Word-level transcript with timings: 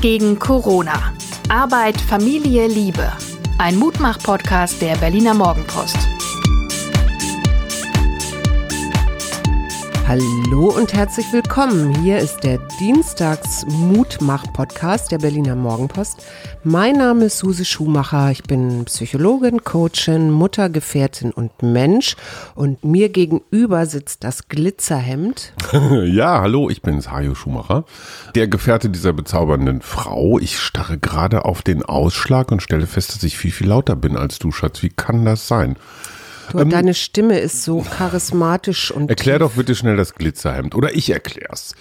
Gegen 0.00 0.38
Corona. 0.38 1.12
Arbeit, 1.48 2.00
Familie, 2.00 2.66
Liebe. 2.66 3.12
Ein 3.58 3.76
Mutmach-Podcast 3.76 4.80
der 4.80 4.96
Berliner 4.96 5.34
Morgenpost. 5.34 6.17
Hallo 10.08 10.72
und 10.74 10.94
herzlich 10.94 11.30
willkommen. 11.34 11.94
Hier 12.02 12.16
ist 12.16 12.40
der 12.40 12.56
Dienstags 12.80 13.66
Mutmach 13.68 14.50
Podcast 14.54 15.12
der 15.12 15.18
Berliner 15.18 15.54
Morgenpost. 15.54 16.24
Mein 16.64 16.96
Name 16.96 17.26
ist 17.26 17.36
Suse 17.36 17.66
Schumacher. 17.66 18.30
Ich 18.30 18.42
bin 18.42 18.86
Psychologin, 18.86 19.64
Coachin, 19.64 20.30
Mutter, 20.30 20.70
Gefährtin 20.70 21.30
und 21.30 21.62
Mensch. 21.62 22.16
Und 22.54 22.82
mir 22.86 23.10
gegenüber 23.10 23.84
sitzt 23.84 24.24
das 24.24 24.48
Glitzerhemd. 24.48 25.52
ja, 26.06 26.40
hallo, 26.40 26.70
ich 26.70 26.80
bin 26.80 26.98
Hajo 26.98 27.34
Schumacher, 27.34 27.84
der 28.34 28.48
Gefährte 28.48 28.88
dieser 28.88 29.12
bezaubernden 29.12 29.82
Frau. 29.82 30.38
Ich 30.38 30.58
starre 30.58 30.96
gerade 30.96 31.44
auf 31.44 31.60
den 31.60 31.82
Ausschlag 31.82 32.50
und 32.50 32.62
stelle 32.62 32.86
fest, 32.86 33.14
dass 33.14 33.22
ich 33.24 33.36
viel, 33.36 33.52
viel 33.52 33.68
lauter 33.68 33.94
bin 33.94 34.16
als 34.16 34.38
du, 34.38 34.52
Schatz. 34.52 34.82
Wie 34.82 34.88
kann 34.88 35.26
das 35.26 35.46
sein? 35.48 35.76
Du, 36.50 36.58
ähm, 36.58 36.70
deine 36.70 36.94
Stimme 36.94 37.38
ist 37.38 37.62
so 37.62 37.82
charismatisch 37.82 38.90
und. 38.90 39.10
Erklär 39.10 39.38
tief. 39.38 39.48
doch 39.48 39.52
bitte 39.54 39.74
schnell 39.74 39.96
das 39.96 40.14
Glitzerhemd. 40.14 40.74
Oder 40.74 40.94
ich 40.94 41.10
erklär's. 41.10 41.74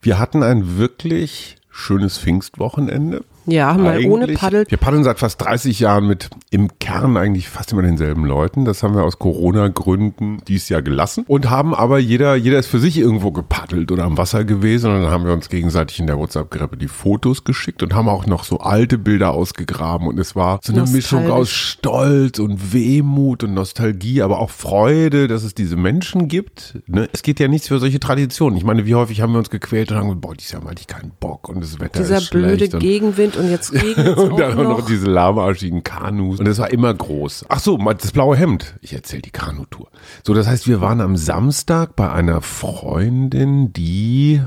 Wir 0.00 0.18
hatten 0.18 0.42
ein 0.42 0.78
wirklich 0.78 1.56
schönes 1.70 2.18
Pfingstwochenende. 2.18 3.24
Ja, 3.46 3.74
mal 3.74 3.94
eigentlich, 3.94 4.08
ohne 4.08 4.28
Paddel. 4.28 4.64
Wir 4.68 4.78
paddeln 4.78 5.04
seit 5.04 5.18
fast 5.18 5.40
30 5.40 5.80
Jahren 5.80 6.06
mit 6.06 6.30
im 6.50 6.78
Kern 6.78 7.16
eigentlich 7.16 7.48
fast 7.48 7.72
immer 7.72 7.82
denselben 7.82 8.24
Leuten. 8.24 8.64
Das 8.64 8.82
haben 8.82 8.94
wir 8.94 9.04
aus 9.04 9.18
Corona-Gründen 9.18 10.38
dieses 10.48 10.68
Jahr 10.68 10.82
gelassen 10.82 11.24
und 11.26 11.50
haben 11.50 11.74
aber 11.74 11.98
jeder, 11.98 12.36
jeder 12.36 12.58
ist 12.58 12.66
für 12.68 12.78
sich 12.78 12.98
irgendwo 12.98 13.32
gepaddelt 13.32 13.92
oder 13.92 14.04
am 14.04 14.16
Wasser 14.16 14.44
gewesen 14.44 14.90
und 14.90 15.02
dann 15.02 15.10
haben 15.10 15.24
wir 15.24 15.32
uns 15.32 15.48
gegenseitig 15.48 16.00
in 16.00 16.06
der 16.06 16.18
WhatsApp-Gruppe 16.18 16.76
die 16.76 16.88
Fotos 16.88 17.44
geschickt 17.44 17.82
und 17.82 17.94
haben 17.94 18.08
auch 18.08 18.26
noch 18.26 18.44
so 18.44 18.58
alte 18.58 18.98
Bilder 18.98 19.32
ausgegraben 19.32 20.08
und 20.08 20.18
es 20.18 20.34
war 20.36 20.60
so 20.62 20.72
eine 20.72 20.86
Mischung 20.86 21.30
aus 21.30 21.50
Stolz 21.50 22.38
und 22.38 22.72
Wehmut 22.72 23.44
und 23.44 23.54
Nostalgie, 23.54 24.22
aber 24.22 24.38
auch 24.38 24.50
Freude, 24.50 25.28
dass 25.28 25.42
es 25.42 25.54
diese 25.54 25.76
Menschen 25.76 26.28
gibt. 26.28 26.78
Ne? 26.86 27.08
Es 27.12 27.22
geht 27.22 27.40
ja 27.40 27.48
nichts 27.48 27.68
für 27.68 27.78
solche 27.78 28.00
Traditionen. 28.00 28.56
Ich 28.56 28.64
meine, 28.64 28.86
wie 28.86 28.94
häufig 28.94 29.20
haben 29.20 29.32
wir 29.32 29.38
uns 29.38 29.50
gequält 29.50 29.90
und 29.90 29.98
haben 29.98 30.06
gesagt, 30.06 30.20
boah, 30.20 30.34
dieses 30.34 30.52
Jahr 30.52 30.62
mal 30.62 30.74
ich 30.78 30.86
keinen 30.86 31.12
Bock 31.20 31.48
und 31.48 31.60
das 31.62 31.78
Wetter 31.80 32.00
Dieser 32.00 32.18
ist 32.18 32.24
schlecht. 32.26 32.60
Dieser 32.60 32.78
blöde 32.78 32.78
Gegenwind 32.78 33.33
und 33.36 33.50
jetzt 33.50 33.72
regnet 33.72 34.16
Und 34.16 34.38
dann 34.38 34.58
auch 34.58 34.78
noch 34.78 34.86
diese 34.86 35.06
lahmarschigen 35.06 35.82
Kanus. 35.82 36.40
Und 36.40 36.46
es 36.46 36.58
war 36.58 36.70
immer 36.70 36.92
groß. 36.92 37.46
Ach 37.48 37.60
so, 37.60 37.76
das 37.76 38.12
blaue 38.12 38.36
Hemd. 38.36 38.76
Ich 38.80 38.92
erzähle 38.92 39.22
die 39.22 39.30
Kanutour. 39.30 39.88
So, 40.24 40.34
das 40.34 40.46
heißt, 40.46 40.68
wir 40.68 40.80
waren 40.80 41.00
am 41.00 41.16
Samstag 41.16 41.96
bei 41.96 42.10
einer 42.10 42.40
Freundin, 42.40 43.72
die 43.72 44.42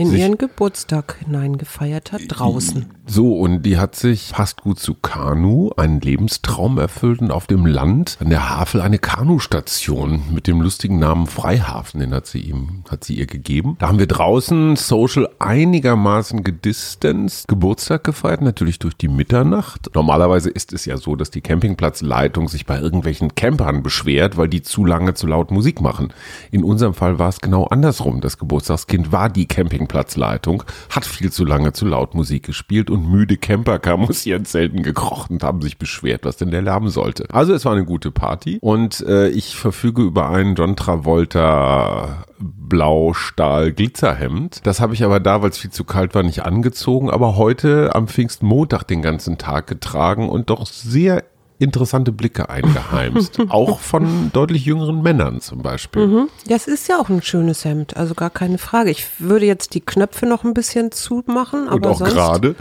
in 0.00 0.16
ihren 0.16 0.38
Geburtstag 0.38 1.16
hineingefeiert 1.24 2.12
hat, 2.12 2.22
draußen. 2.26 2.86
So, 3.06 3.34
und 3.34 3.62
die 3.62 3.76
hat 3.76 3.96
sich 3.96 4.28
fast 4.28 4.62
gut 4.62 4.78
zu 4.78 4.94
Kanu 4.94 5.72
einen 5.76 6.00
Lebenstraum 6.00 6.78
erfüllt 6.78 7.20
und 7.20 7.32
auf 7.32 7.46
dem 7.46 7.66
Land 7.66 8.16
an 8.20 8.30
der 8.30 8.48
Havel 8.48 8.80
eine 8.80 8.98
Kanustation 8.98 10.22
mit 10.32 10.46
dem 10.46 10.60
lustigen 10.60 11.00
Namen 11.00 11.26
Freihafen, 11.26 12.00
den 12.00 12.14
hat 12.14 12.26
sie 12.26 12.38
ihm, 12.38 12.84
hat 12.88 13.04
sie 13.04 13.14
ihr 13.14 13.26
gegeben. 13.26 13.76
Da 13.78 13.88
haben 13.88 13.98
wir 13.98 14.06
draußen 14.06 14.76
social 14.76 15.28
einigermaßen 15.38 16.44
gedistanced 16.44 17.48
Geburtstag 17.48 18.04
gefeiert, 18.04 18.42
natürlich 18.42 18.78
durch 18.78 18.96
die 18.96 19.08
Mitternacht. 19.08 19.90
Normalerweise 19.94 20.48
ist 20.48 20.72
es 20.72 20.84
ja 20.84 20.96
so, 20.96 21.16
dass 21.16 21.30
die 21.30 21.40
Campingplatzleitung 21.40 22.48
sich 22.48 22.64
bei 22.64 22.80
irgendwelchen 22.80 23.34
Campern 23.34 23.82
beschwert, 23.82 24.36
weil 24.36 24.48
die 24.48 24.62
zu 24.62 24.84
lange 24.84 25.14
zu 25.14 25.26
laut 25.26 25.50
Musik 25.50 25.80
machen. 25.80 26.12
In 26.52 26.64
unserem 26.64 26.94
Fall 26.94 27.18
war 27.18 27.28
es 27.28 27.40
genau 27.40 27.64
andersrum. 27.64 28.20
Das 28.20 28.38
Geburtstagskind 28.38 29.12
war 29.12 29.28
die 29.28 29.46
Camping 29.46 29.88
Campingplatzleitung 29.90 30.62
hat 30.90 31.04
viel 31.04 31.32
zu 31.32 31.44
lange 31.44 31.72
zu 31.72 31.86
laut 31.86 32.14
Musik 32.14 32.44
gespielt 32.44 32.90
und 32.90 33.10
müde 33.10 33.36
Camper 33.36 33.80
kamen 33.80 34.08
aus 34.08 34.24
ihren 34.24 34.44
Zelten 34.44 34.82
gekrochen 34.82 35.34
und 35.34 35.42
haben 35.42 35.60
sich 35.62 35.78
beschwert, 35.78 36.24
was 36.24 36.36
denn 36.36 36.50
der 36.50 36.62
Lärm 36.62 36.88
sollte. 36.88 37.26
Also 37.30 37.52
es 37.52 37.64
war 37.64 37.72
eine 37.72 37.84
gute 37.84 38.10
Party 38.10 38.58
und 38.60 39.04
äh, 39.06 39.28
ich 39.28 39.54
verfüge 39.56 40.02
über 40.02 40.30
einen 40.30 40.54
John 40.54 40.76
Travolta 40.76 42.24
Blau-Stahl-Glitzerhemd. 42.38 44.60
Das 44.64 44.80
habe 44.80 44.94
ich 44.94 45.04
aber 45.04 45.20
da, 45.20 45.42
weil 45.42 45.50
es 45.50 45.58
viel 45.58 45.70
zu 45.70 45.84
kalt 45.84 46.14
war, 46.14 46.22
nicht 46.22 46.44
angezogen, 46.44 47.10
aber 47.10 47.36
heute 47.36 47.94
am 47.94 48.08
Pfingstmontag 48.08 48.84
den 48.84 49.02
ganzen 49.02 49.36
Tag 49.36 49.66
getragen 49.66 50.26
und 50.28 50.50
doch 50.50 50.66
sehr 50.66 51.24
interessante 51.60 52.10
Blicke 52.10 52.48
eingeheimst. 52.48 53.38
auch 53.48 53.80
von 53.80 54.30
deutlich 54.32 54.64
jüngeren 54.64 55.02
Männern 55.02 55.40
zum 55.40 55.62
Beispiel. 55.62 56.06
Mhm. 56.06 56.28
Das 56.46 56.66
ist 56.66 56.88
ja 56.88 56.98
auch 56.98 57.08
ein 57.08 57.22
schönes 57.22 57.64
Hemd, 57.64 57.96
also 57.96 58.14
gar 58.14 58.30
keine 58.30 58.58
Frage. 58.58 58.90
Ich 58.90 59.06
würde 59.20 59.46
jetzt 59.46 59.74
die 59.74 59.80
Knöpfe 59.80 60.26
noch 60.26 60.42
ein 60.42 60.54
bisschen 60.54 60.90
zumachen. 60.90 61.68
Und 61.68 61.86
auch 61.86 62.00
gerade. 62.00 62.56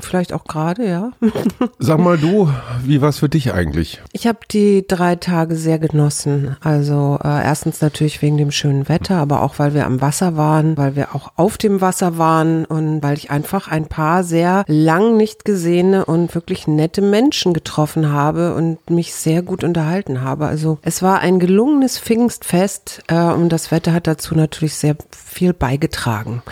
Vielleicht 0.00 0.32
auch 0.32 0.44
gerade, 0.44 0.88
ja. 0.88 1.10
Sag 1.78 1.98
mal 1.98 2.18
du, 2.18 2.48
wie 2.84 3.00
war 3.00 3.10
es 3.10 3.18
für 3.18 3.28
dich 3.28 3.52
eigentlich? 3.52 4.00
Ich 4.12 4.26
habe 4.26 4.38
die 4.50 4.84
drei 4.86 5.16
Tage 5.16 5.56
sehr 5.56 5.78
genossen. 5.78 6.56
Also 6.60 7.18
äh, 7.22 7.28
erstens 7.28 7.80
natürlich 7.80 8.22
wegen 8.22 8.36
dem 8.36 8.50
schönen 8.50 8.88
Wetter, 8.88 9.16
aber 9.16 9.42
auch 9.42 9.58
weil 9.58 9.74
wir 9.74 9.86
am 9.86 10.00
Wasser 10.00 10.36
waren, 10.36 10.76
weil 10.76 10.96
wir 10.96 11.14
auch 11.14 11.32
auf 11.36 11.58
dem 11.58 11.80
Wasser 11.80 12.18
waren 12.18 12.64
und 12.64 13.02
weil 13.02 13.16
ich 13.16 13.30
einfach 13.30 13.68
ein 13.68 13.86
paar 13.86 14.24
sehr 14.24 14.64
lang 14.66 15.16
nicht 15.16 15.44
gesehene 15.44 16.04
und 16.04 16.34
wirklich 16.34 16.66
nette 16.66 17.02
Menschen 17.02 17.54
getroffen 17.54 18.12
habe 18.12 18.54
und 18.54 18.90
mich 18.90 19.14
sehr 19.14 19.42
gut 19.42 19.64
unterhalten 19.64 20.22
habe. 20.22 20.46
Also 20.46 20.78
es 20.82 21.02
war 21.02 21.20
ein 21.20 21.38
gelungenes 21.38 21.98
Pfingstfest 21.98 23.02
äh, 23.08 23.14
und 23.14 23.50
das 23.50 23.70
Wetter 23.70 23.92
hat 23.92 24.06
dazu 24.06 24.34
natürlich 24.34 24.74
sehr 24.74 24.96
viel 25.10 25.52
beigetragen. 25.52 26.42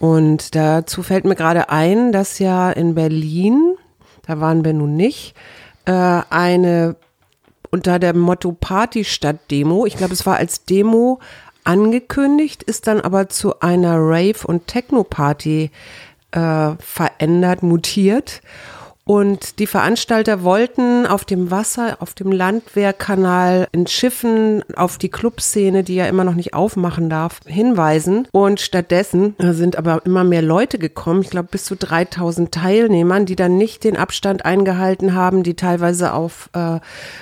Und 0.00 0.54
dazu 0.54 1.02
fällt 1.02 1.26
mir 1.26 1.36
gerade 1.36 1.68
ein, 1.68 2.10
dass 2.10 2.38
ja 2.38 2.70
in 2.70 2.94
Berlin, 2.94 3.76
da 4.26 4.40
waren 4.40 4.64
wir 4.64 4.72
nun 4.72 4.96
nicht, 4.96 5.34
äh, 5.84 5.92
eine 5.92 6.96
unter 7.70 7.98
dem 7.98 8.18
Motto 8.18 8.52
Party 8.52 9.04
statt 9.04 9.36
Demo, 9.50 9.86
ich 9.86 9.96
glaube, 9.96 10.14
es 10.14 10.26
war 10.26 10.38
als 10.38 10.64
Demo 10.64 11.20
angekündigt, 11.64 12.62
ist 12.62 12.86
dann 12.86 13.00
aber 13.02 13.28
zu 13.28 13.60
einer 13.60 13.96
Rave- 13.98 14.46
und 14.46 14.66
Techno-Party 14.66 15.70
äh, 16.32 16.70
verändert, 16.78 17.62
mutiert. 17.62 18.40
Und 19.10 19.58
die 19.58 19.66
Veranstalter 19.66 20.44
wollten 20.44 21.04
auf 21.04 21.24
dem 21.24 21.50
Wasser, 21.50 21.96
auf 21.98 22.14
dem 22.14 22.30
Landwehrkanal, 22.30 23.66
in 23.72 23.88
Schiffen, 23.88 24.62
auf 24.76 24.98
die 24.98 25.08
Clubszene, 25.08 25.82
die 25.82 25.96
ja 25.96 26.06
immer 26.06 26.22
noch 26.22 26.36
nicht 26.36 26.54
aufmachen 26.54 27.10
darf, 27.10 27.40
hinweisen. 27.44 28.28
Und 28.30 28.60
stattdessen 28.60 29.34
sind 29.40 29.74
aber 29.74 30.02
immer 30.06 30.22
mehr 30.22 30.42
Leute 30.42 30.78
gekommen, 30.78 31.22
ich 31.22 31.30
glaube 31.30 31.48
bis 31.50 31.64
zu 31.64 31.74
3000 31.74 32.52
Teilnehmern, 32.52 33.26
die 33.26 33.34
dann 33.34 33.58
nicht 33.58 33.82
den 33.82 33.96
Abstand 33.96 34.44
eingehalten 34.44 35.12
haben, 35.12 35.42
die 35.42 35.54
teilweise 35.54 36.12
auf 36.12 36.48
äh, 36.52 36.78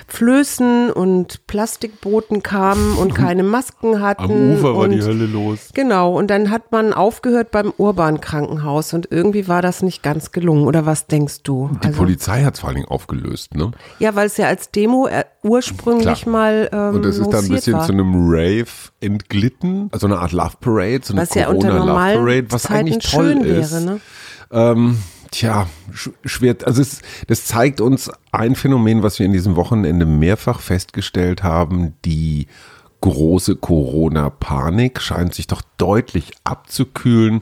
Flößen 0.07 0.91
und 0.91 1.47
Plastikbooten 1.47 2.43
kamen 2.43 2.97
und 2.97 3.15
keine 3.15 3.41
Masken 3.41 3.99
hatten. 3.99 4.25
Am 4.25 4.51
Ufer 4.51 4.75
war 4.75 4.83
und, 4.83 4.91
die 4.91 5.01
Hölle 5.01 5.25
los. 5.25 5.71
Genau, 5.73 6.15
und 6.15 6.27
dann 6.27 6.51
hat 6.51 6.71
man 6.71 6.93
aufgehört 6.93 7.49
beim 7.49 7.73
Urban 7.77 8.21
Krankenhaus 8.21 8.93
und 8.93 9.07
irgendwie 9.09 9.47
war 9.47 9.63
das 9.63 9.81
nicht 9.81 10.03
ganz 10.03 10.31
gelungen. 10.31 10.67
Oder 10.67 10.85
was 10.85 11.07
denkst 11.07 11.41
du? 11.41 11.71
Die 11.83 11.87
also, 11.87 11.99
Polizei 11.99 12.43
hat 12.43 12.55
es 12.55 12.59
vor 12.59 12.69
allen 12.69 12.77
Dingen 12.77 12.87
aufgelöst, 12.87 13.55
ne? 13.55 13.71
Ja, 13.99 14.15
weil 14.15 14.27
es 14.27 14.37
ja 14.37 14.47
als 14.47 14.71
Demo 14.71 15.07
äh, 15.07 15.23
ursprünglich 15.43 16.23
Klar. 16.23 16.31
mal 16.31 16.69
ähm, 16.71 16.95
Und 16.95 17.05
es 17.05 17.17
ist 17.17 17.29
dann 17.29 17.45
ein 17.45 17.49
bisschen 17.49 17.73
war. 17.73 17.85
zu 17.85 17.93
einem 17.93 18.13
Rave 18.29 18.67
entglitten, 18.99 19.89
also 19.91 20.07
eine 20.07 20.19
Art 20.19 20.31
Love 20.31 20.57
Parade, 20.59 21.01
so 21.03 21.13
eine 21.13 21.21
was 21.21 21.29
Corona 21.29 21.69
ja 21.69 21.77
Love 21.77 22.19
Parade, 22.19 22.45
was 22.49 22.63
Zeiten 22.63 22.75
eigentlich 22.75 23.11
toll 23.11 23.45
ist. 23.45 23.71
Wäre, 23.71 23.81
ne? 23.83 24.01
Ähm, 24.51 24.97
Tja, 25.31 25.69
schwer. 26.25 26.55
Also 26.65 26.81
es, 26.81 27.01
das 27.27 27.45
zeigt 27.45 27.81
uns 27.81 28.09
ein 28.31 28.55
Phänomen, 28.55 29.03
was 29.03 29.19
wir 29.19 29.27
in 29.27 29.31
diesem 29.31 29.55
Wochenende 29.55 30.05
mehrfach 30.05 30.59
festgestellt 30.59 31.43
haben. 31.43 31.93
Die 32.03 32.47
große 33.01 33.55
Corona-Panik 33.55 34.99
scheint 34.99 35.35
sich 35.35 35.45
doch 35.47 35.61
deutlich 35.77 36.31
abzukühlen. 36.43 37.41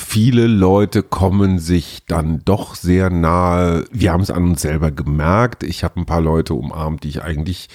Viele 0.00 0.46
Leute 0.46 1.02
kommen 1.02 1.58
sich 1.58 2.04
dann 2.06 2.40
doch 2.44 2.76
sehr 2.76 3.10
nahe. 3.10 3.84
Wir 3.90 4.12
haben 4.12 4.22
es 4.22 4.30
an 4.30 4.44
uns 4.44 4.62
selber 4.62 4.92
gemerkt. 4.92 5.64
Ich 5.64 5.82
habe 5.82 5.98
ein 6.00 6.06
paar 6.06 6.20
Leute 6.20 6.54
umarmt, 6.54 7.02
die 7.02 7.08
ich 7.08 7.22
eigentlich 7.22 7.68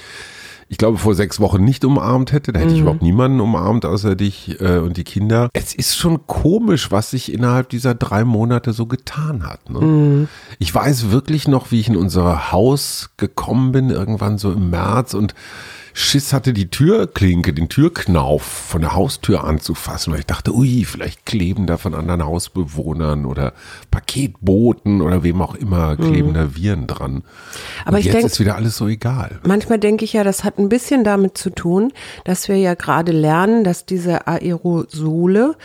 ich 0.69 0.77
glaube, 0.77 0.97
vor 0.97 1.13
sechs 1.13 1.39
Wochen 1.41 1.63
nicht 1.63 1.83
umarmt 1.83 2.31
hätte. 2.31 2.53
Da 2.53 2.59
hätte 2.59 2.69
mhm. 2.69 2.75
ich 2.75 2.81
überhaupt 2.81 3.01
niemanden 3.01 3.41
umarmt, 3.41 3.85
außer 3.85 4.15
dich 4.15 4.59
äh, 4.61 4.77
und 4.77 4.95
die 4.95 5.03
Kinder. 5.03 5.49
Es 5.51 5.75
ist 5.75 5.97
schon 5.97 6.25
komisch, 6.25 6.91
was 6.91 7.11
sich 7.11 7.31
innerhalb 7.31 7.69
dieser 7.69 7.93
drei 7.93 8.23
Monate 8.23 8.71
so 8.71 8.85
getan 8.85 9.45
hat. 9.45 9.69
Ne? 9.69 9.81
Mhm. 9.81 10.27
Ich 10.59 10.73
weiß 10.73 11.11
wirklich 11.11 11.47
noch, 11.47 11.71
wie 11.71 11.81
ich 11.81 11.89
in 11.89 11.97
unser 11.97 12.53
Haus 12.53 13.11
gekommen 13.17 13.73
bin, 13.73 13.89
irgendwann 13.89 14.37
so 14.37 14.53
im 14.53 14.69
März 14.69 15.13
und 15.13 15.35
Schiss 15.93 16.33
hatte, 16.33 16.53
die 16.53 16.69
Türklinke, 16.69 17.53
den 17.53 17.69
Türknauf 17.69 18.41
von 18.41 18.81
der 18.81 18.95
Haustür 18.95 19.43
anzufassen, 19.43 20.11
weil 20.11 20.21
ich 20.21 20.25
dachte, 20.25 20.53
ui, 20.53 20.85
vielleicht 20.85 21.25
kleben 21.25 21.67
da 21.67 21.77
von 21.77 21.93
anderen 21.93 22.25
Hausbewohnern 22.25 23.25
oder 23.25 23.53
Paketboten 23.91 25.01
oder 25.01 25.23
wem 25.23 25.41
auch 25.41 25.53
immer 25.53 25.95
kleben 25.95 26.29
mhm. 26.29 26.33
da 26.33 26.55
Viren 26.55 26.87
dran. 26.87 27.23
Aber 27.85 27.95
Und 27.95 27.99
ich 27.99 28.05
jetzt 28.05 28.15
denk, 28.15 28.25
ist 28.25 28.39
wieder 28.39 28.55
alles 28.55 28.75
so 28.75 28.87
egal. 28.87 29.39
Manchmal 29.45 29.77
denke 29.77 30.03
ich 30.03 30.13
ja, 30.13 30.23
das 30.23 30.43
hat 30.43 30.57
ein 30.57 30.69
bisschen 30.69 31.03
damit 31.03 31.37
zu 31.37 31.51
tun, 31.51 31.93
dass 32.23 32.47
wir 32.47 32.57
ja 32.57 32.73
gerade 32.73 33.11
lernen, 33.11 33.63
dass 33.63 33.85
diese 33.85 34.27
Aerosole 34.27 35.55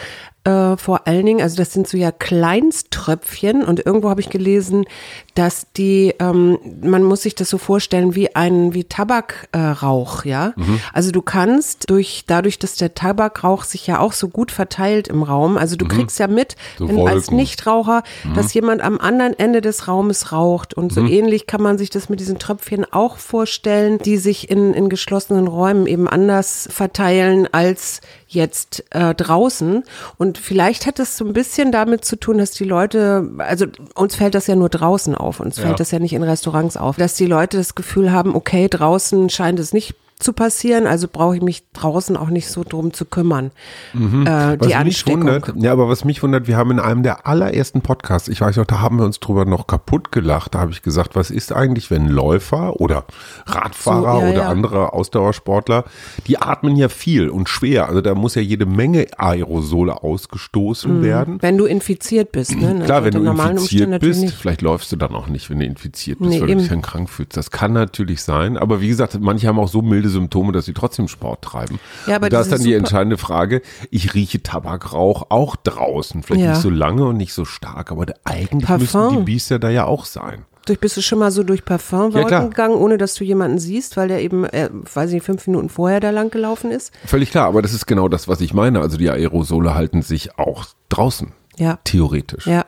äh, 0.48 0.76
vor 0.78 1.06
allen 1.06 1.26
Dingen, 1.26 1.42
also 1.42 1.56
das 1.56 1.72
sind 1.72 1.86
so 1.86 1.98
ja 1.98 2.10
Kleinströpfchen 2.10 3.62
und 3.64 3.84
irgendwo 3.84 4.08
habe 4.08 4.22
ich 4.22 4.30
gelesen, 4.30 4.86
dass 5.34 5.66
die, 5.76 6.14
ähm, 6.20 6.58
man 6.82 7.02
muss 7.02 7.22
sich 7.22 7.34
das 7.34 7.50
so 7.50 7.58
vorstellen 7.58 8.14
wie 8.14 8.34
ein, 8.34 8.72
wie 8.72 8.84
Tabakrauch, 8.84 10.24
äh, 10.24 10.28
ja. 10.28 10.54
Mhm. 10.56 10.80
Also 10.94 11.10
du 11.10 11.20
kannst 11.20 11.90
durch, 11.90 12.24
dadurch, 12.26 12.58
dass 12.58 12.76
der 12.76 12.94
Tabakrauch 12.94 13.64
sich 13.64 13.86
ja 13.86 14.00
auch 14.00 14.14
so 14.14 14.28
gut 14.28 14.50
verteilt 14.50 15.08
im 15.08 15.22
Raum, 15.22 15.58
also 15.58 15.76
du 15.76 15.84
mhm. 15.84 15.90
kriegst 15.90 16.18
ja 16.18 16.28
mit, 16.28 16.56
so 16.78 16.88
wenn, 16.88 17.06
als 17.06 17.30
Nichtraucher, 17.30 18.02
mhm. 18.24 18.34
dass 18.34 18.54
jemand 18.54 18.80
am 18.80 18.98
anderen 18.98 19.38
Ende 19.38 19.60
des 19.60 19.86
Raumes 19.86 20.32
raucht 20.32 20.72
und 20.72 20.94
so 20.94 21.02
mhm. 21.02 21.08
ähnlich 21.08 21.46
kann 21.46 21.62
man 21.62 21.76
sich 21.76 21.90
das 21.90 22.08
mit 22.08 22.20
diesen 22.20 22.38
Tröpfchen 22.38 22.90
auch 22.90 23.18
vorstellen, 23.18 23.98
die 23.98 24.16
sich 24.16 24.50
in, 24.50 24.72
in 24.72 24.88
geschlossenen 24.88 25.46
Räumen 25.46 25.86
eben 25.86 26.08
anders 26.08 26.68
verteilen 26.72 27.48
als 27.52 28.00
jetzt 28.28 28.84
äh, 28.90 29.14
draußen. 29.14 29.82
Und 30.18 30.38
vielleicht 30.38 30.86
hat 30.86 30.98
das 30.98 31.16
so 31.16 31.24
ein 31.24 31.32
bisschen 31.32 31.72
damit 31.72 32.04
zu 32.04 32.16
tun, 32.16 32.38
dass 32.38 32.52
die 32.52 32.64
Leute, 32.64 33.30
also 33.38 33.66
uns 33.94 34.14
fällt 34.14 34.34
das 34.34 34.46
ja 34.46 34.54
nur 34.54 34.68
draußen 34.68 35.14
auf, 35.14 35.40
uns 35.40 35.56
ja. 35.56 35.64
fällt 35.64 35.80
das 35.80 35.90
ja 35.90 35.98
nicht 35.98 36.12
in 36.12 36.22
Restaurants 36.22 36.76
auf, 36.76 36.96
dass 36.96 37.14
die 37.14 37.26
Leute 37.26 37.56
das 37.56 37.74
Gefühl 37.74 38.12
haben, 38.12 38.36
okay, 38.36 38.68
draußen 38.68 39.30
scheint 39.30 39.58
es 39.58 39.72
nicht 39.72 39.94
zu 40.18 40.32
passieren, 40.32 40.86
also 40.86 41.06
brauche 41.10 41.36
ich 41.36 41.42
mich 41.42 41.62
draußen 41.72 42.16
auch 42.16 42.28
nicht 42.28 42.48
so 42.48 42.64
drum 42.64 42.92
zu 42.92 43.04
kümmern. 43.04 43.52
Mhm. 43.92 44.26
Äh, 44.26 44.56
die 44.56 44.74
was 44.74 44.84
mich 44.84 45.06
wundert, 45.06 45.52
ja, 45.56 45.72
aber 45.72 45.88
was 45.88 46.04
mich 46.04 46.22
wundert, 46.22 46.48
wir 46.48 46.56
haben 46.56 46.72
in 46.72 46.80
einem 46.80 47.04
der 47.04 47.26
allerersten 47.26 47.82
Podcasts, 47.82 48.28
ich 48.28 48.40
weiß 48.40 48.56
noch, 48.56 48.66
da 48.66 48.80
haben 48.80 48.98
wir 48.98 49.04
uns 49.04 49.20
drüber 49.20 49.44
noch 49.44 49.68
kaputt 49.68 50.10
gelacht, 50.10 50.54
da 50.54 50.60
habe 50.60 50.72
ich 50.72 50.82
gesagt, 50.82 51.14
was 51.14 51.30
ist 51.30 51.52
eigentlich, 51.52 51.90
wenn 51.92 52.08
Läufer 52.08 52.80
oder 52.80 53.04
Radfahrer 53.46 54.20
so, 54.20 54.26
ja, 54.26 54.30
oder 54.30 54.42
ja. 54.42 54.48
andere 54.48 54.92
Ausdauersportler, 54.92 55.84
die 56.26 56.38
atmen 56.38 56.74
ja 56.76 56.88
viel 56.88 57.28
und 57.28 57.48
schwer, 57.48 57.88
also 57.88 58.00
da 58.00 58.16
muss 58.16 58.34
ja 58.34 58.42
jede 58.42 58.66
Menge 58.66 59.06
Aerosole 59.16 60.02
ausgestoßen 60.02 60.98
mhm. 60.98 61.02
werden. 61.02 61.38
Wenn 61.40 61.56
du 61.56 61.64
infiziert 61.64 62.32
bist, 62.32 62.56
ne? 62.56 62.82
Klar, 62.84 63.04
wenn 63.04 63.12
du 63.12 63.24
infiziert 63.24 64.00
bist, 64.00 64.20
nicht. 64.22 64.34
vielleicht 64.34 64.62
läufst 64.62 64.90
du 64.90 64.96
dann 64.96 65.14
auch 65.14 65.28
nicht, 65.28 65.48
wenn 65.48 65.60
du 65.60 65.64
infiziert 65.64 66.18
bist, 66.18 66.30
nee, 66.30 66.40
weil 66.40 66.48
du 66.48 66.56
dich 66.56 66.68
dann 66.68 66.82
krank 66.82 67.08
fühlst. 67.08 67.36
Das 67.36 67.52
kann 67.52 67.72
natürlich 67.72 68.22
sein, 68.22 68.56
aber 68.56 68.80
wie 68.80 68.88
gesagt, 68.88 69.16
manche 69.20 69.46
haben 69.46 69.60
auch 69.60 69.68
so 69.68 69.80
milde 69.80 70.07
milde 70.08 70.10
Symptome, 70.10 70.52
dass 70.52 70.64
sie 70.64 70.74
trotzdem 70.74 71.08
Sport 71.08 71.42
treiben. 71.42 71.78
Ja, 72.06 72.16
aber 72.16 72.26
und 72.26 72.32
da 72.32 72.40
ist 72.40 72.52
dann 72.52 72.62
die 72.62 72.74
entscheidende 72.74 73.18
Frage, 73.18 73.62
ich 73.90 74.14
rieche 74.14 74.42
Tabakrauch 74.42 75.26
auch 75.30 75.56
draußen, 75.56 76.22
vielleicht 76.22 76.44
ja. 76.44 76.50
nicht 76.52 76.62
so 76.62 76.70
lange 76.70 77.04
und 77.04 77.16
nicht 77.16 77.32
so 77.32 77.44
stark, 77.44 77.92
aber 77.92 78.06
eigentlich 78.24 78.66
Parfum. 78.66 79.02
müssen 79.02 79.18
die 79.18 79.24
Biester 79.24 79.58
da 79.58 79.70
ja 79.70 79.84
auch 79.84 80.04
sein. 80.04 80.44
Durch, 80.66 80.80
bist 80.80 80.98
du 80.98 81.00
schon 81.00 81.18
mal 81.18 81.30
so 81.30 81.44
durch 81.44 81.64
Parfum 81.64 82.10
ja, 82.10 82.42
gegangen, 82.42 82.74
ohne 82.74 82.98
dass 82.98 83.14
du 83.14 83.24
jemanden 83.24 83.58
siehst, 83.58 83.96
weil 83.96 84.08
der 84.08 84.20
eben, 84.20 84.44
äh, 84.44 84.68
weiß 84.70 85.12
ich, 85.12 85.22
fünf 85.22 85.46
Minuten 85.46 85.70
vorher 85.70 86.00
da 86.00 86.10
lang 86.10 86.30
gelaufen 86.30 86.70
ist? 86.70 86.92
Völlig 87.06 87.30
klar, 87.30 87.46
aber 87.46 87.62
das 87.62 87.72
ist 87.72 87.86
genau 87.86 88.08
das, 88.08 88.28
was 88.28 88.42
ich 88.42 88.52
meine. 88.52 88.80
Also 88.80 88.98
die 88.98 89.08
Aerosole 89.08 89.74
halten 89.74 90.02
sich 90.02 90.38
auch 90.38 90.66
draußen. 90.90 91.32
Ja. 91.58 91.78
Theoretisch. 91.84 92.46
Ja. 92.46 92.64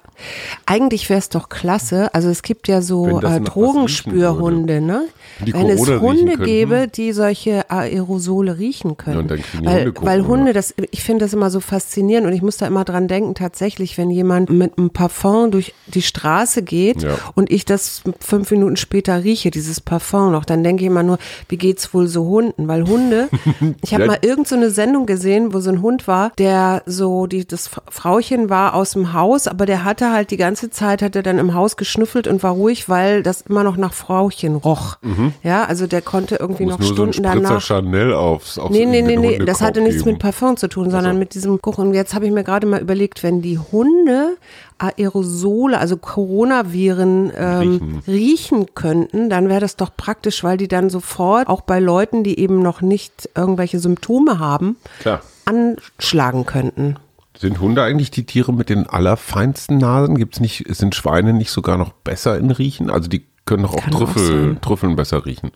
Eigentlich 0.66 1.08
wäre 1.08 1.18
es 1.18 1.28
doch 1.28 1.48
klasse. 1.48 2.12
Also 2.14 2.28
es 2.28 2.42
gibt 2.42 2.68
ja 2.68 2.82
so 2.82 3.20
äh, 3.20 3.40
Drogenspürhunde, 3.40 4.80
ne? 4.80 5.04
Die 5.44 5.54
Wenn 5.54 5.68
Corona 5.68 5.94
es 5.94 6.00
Hunde 6.00 6.36
gäbe, 6.36 6.88
die 6.88 7.12
solche 7.12 7.70
Aerosole 7.70 8.58
riechen 8.58 8.96
können. 8.96 9.28
Ja, 9.28 9.70
weil, 9.70 9.84
Hunde 9.86 10.02
weil 10.02 10.26
Hunde, 10.26 10.52
das, 10.52 10.74
ich 10.90 11.02
finde 11.02 11.24
das 11.24 11.32
immer 11.32 11.50
so 11.50 11.60
faszinierend 11.60 12.26
und 12.26 12.34
ich 12.34 12.42
muss 12.42 12.58
da 12.58 12.66
immer 12.66 12.84
dran 12.84 13.08
denken, 13.08 13.34
tatsächlich, 13.34 13.96
wenn 13.96 14.10
jemand 14.10 14.50
mit 14.50 14.76
einem 14.76 14.90
Parfum 14.90 15.50
durch 15.50 15.72
die 15.86 16.02
Straße 16.02 16.62
geht 16.62 17.02
ja. 17.02 17.16
und 17.34 17.50
ich 17.50 17.64
das 17.64 18.02
fünf 18.20 18.50
Minuten 18.50 18.76
später 18.76 19.24
rieche, 19.24 19.50
dieses 19.50 19.80
Parfum 19.80 20.32
noch, 20.32 20.44
dann 20.44 20.62
denke 20.62 20.82
ich 20.82 20.88
immer 20.88 21.02
nur, 21.02 21.18
wie 21.48 21.56
geht's 21.56 21.94
wohl 21.94 22.08
so 22.08 22.26
Hunden? 22.26 22.68
Weil 22.68 22.86
Hunde, 22.86 23.28
ich 23.82 23.94
habe 23.94 24.06
mal 24.06 24.18
irgendeine 24.20 24.68
so 24.68 24.74
Sendung 24.74 25.06
gesehen, 25.06 25.54
wo 25.54 25.60
so 25.60 25.70
ein 25.70 25.80
Hund 25.80 26.06
war, 26.06 26.32
der 26.38 26.82
so, 26.86 27.26
die, 27.26 27.46
das 27.46 27.70
Frauchen 27.90 28.50
war 28.50 28.74
aus 28.80 28.92
dem 28.92 29.12
Haus, 29.12 29.46
aber 29.46 29.66
der 29.66 29.84
hatte 29.84 30.12
halt 30.12 30.30
die 30.30 30.36
ganze 30.36 30.70
Zeit, 30.70 31.02
hat 31.02 31.14
er 31.14 31.22
dann 31.22 31.38
im 31.38 31.54
Haus 31.54 31.76
geschnüffelt 31.76 32.26
und 32.26 32.42
war 32.42 32.52
ruhig, 32.52 32.88
weil 32.88 33.22
das 33.22 33.42
immer 33.42 33.62
noch 33.62 33.76
nach 33.76 33.92
Frauchen 33.92 34.56
roch. 34.56 34.96
Mhm. 35.02 35.32
Ja, 35.42 35.64
also 35.64 35.86
der 35.86 36.02
konnte 36.02 36.36
irgendwie 36.36 36.66
noch 36.66 36.82
Stunden 36.82 37.12
so 37.12 37.22
danach. 37.22 37.60
Chanel 37.60 38.12
aufs, 38.12 38.58
aufs 38.58 38.72
Nee, 38.72 38.86
nee, 38.86 39.02
nee, 39.02 39.16
nee, 39.16 39.38
das 39.38 39.60
hatte 39.60 39.80
nichts 39.80 40.04
geben. 40.04 40.12
mit 40.12 40.22
Parfum 40.22 40.56
zu 40.56 40.68
tun, 40.68 40.84
sondern 40.90 41.10
also. 41.10 41.18
mit 41.18 41.34
diesem 41.34 41.60
Kuchen. 41.60 41.88
Und 41.88 41.94
jetzt 41.94 42.14
habe 42.14 42.26
ich 42.26 42.32
mir 42.32 42.44
gerade 42.44 42.66
mal 42.66 42.80
überlegt, 42.80 43.22
wenn 43.22 43.42
die 43.42 43.58
Hunde 43.58 44.36
Aerosole, 44.80 45.78
also 45.78 45.96
Coronaviren 45.96 47.32
ähm, 47.36 47.60
riechen. 47.60 48.02
riechen 48.08 48.66
könnten, 48.74 49.28
dann 49.28 49.48
wäre 49.48 49.60
das 49.60 49.76
doch 49.76 49.90
praktisch, 49.96 50.42
weil 50.42 50.56
die 50.56 50.68
dann 50.68 50.88
sofort 50.90 51.48
auch 51.48 51.60
bei 51.60 51.78
Leuten, 51.80 52.24
die 52.24 52.38
eben 52.38 52.62
noch 52.62 52.80
nicht 52.80 53.28
irgendwelche 53.36 53.78
Symptome 53.78 54.38
haben, 54.38 54.76
Klar. 55.00 55.20
anschlagen 55.44 56.46
könnten. 56.46 56.96
Sind 57.40 57.58
Hunde 57.58 57.82
eigentlich 57.82 58.10
die 58.10 58.26
Tiere 58.26 58.52
mit 58.52 58.68
den 58.68 58.86
allerfeinsten 58.86 59.78
Nasen? 59.78 60.18
Gibt's 60.18 60.40
nicht, 60.40 60.66
sind 60.76 60.94
Schweine 60.94 61.32
nicht 61.32 61.50
sogar 61.50 61.78
noch 61.78 61.92
besser 61.92 62.36
in 62.36 62.50
Riechen? 62.50 62.90
Also 62.90 63.08
die 63.08 63.24
können 63.46 63.62
doch 63.62 63.72
auch 63.72 63.80
Trüffel, 63.88 64.56
auch 64.56 64.60
Trüffeln 64.60 64.94
besser 64.94 65.24
riechen. 65.24 65.50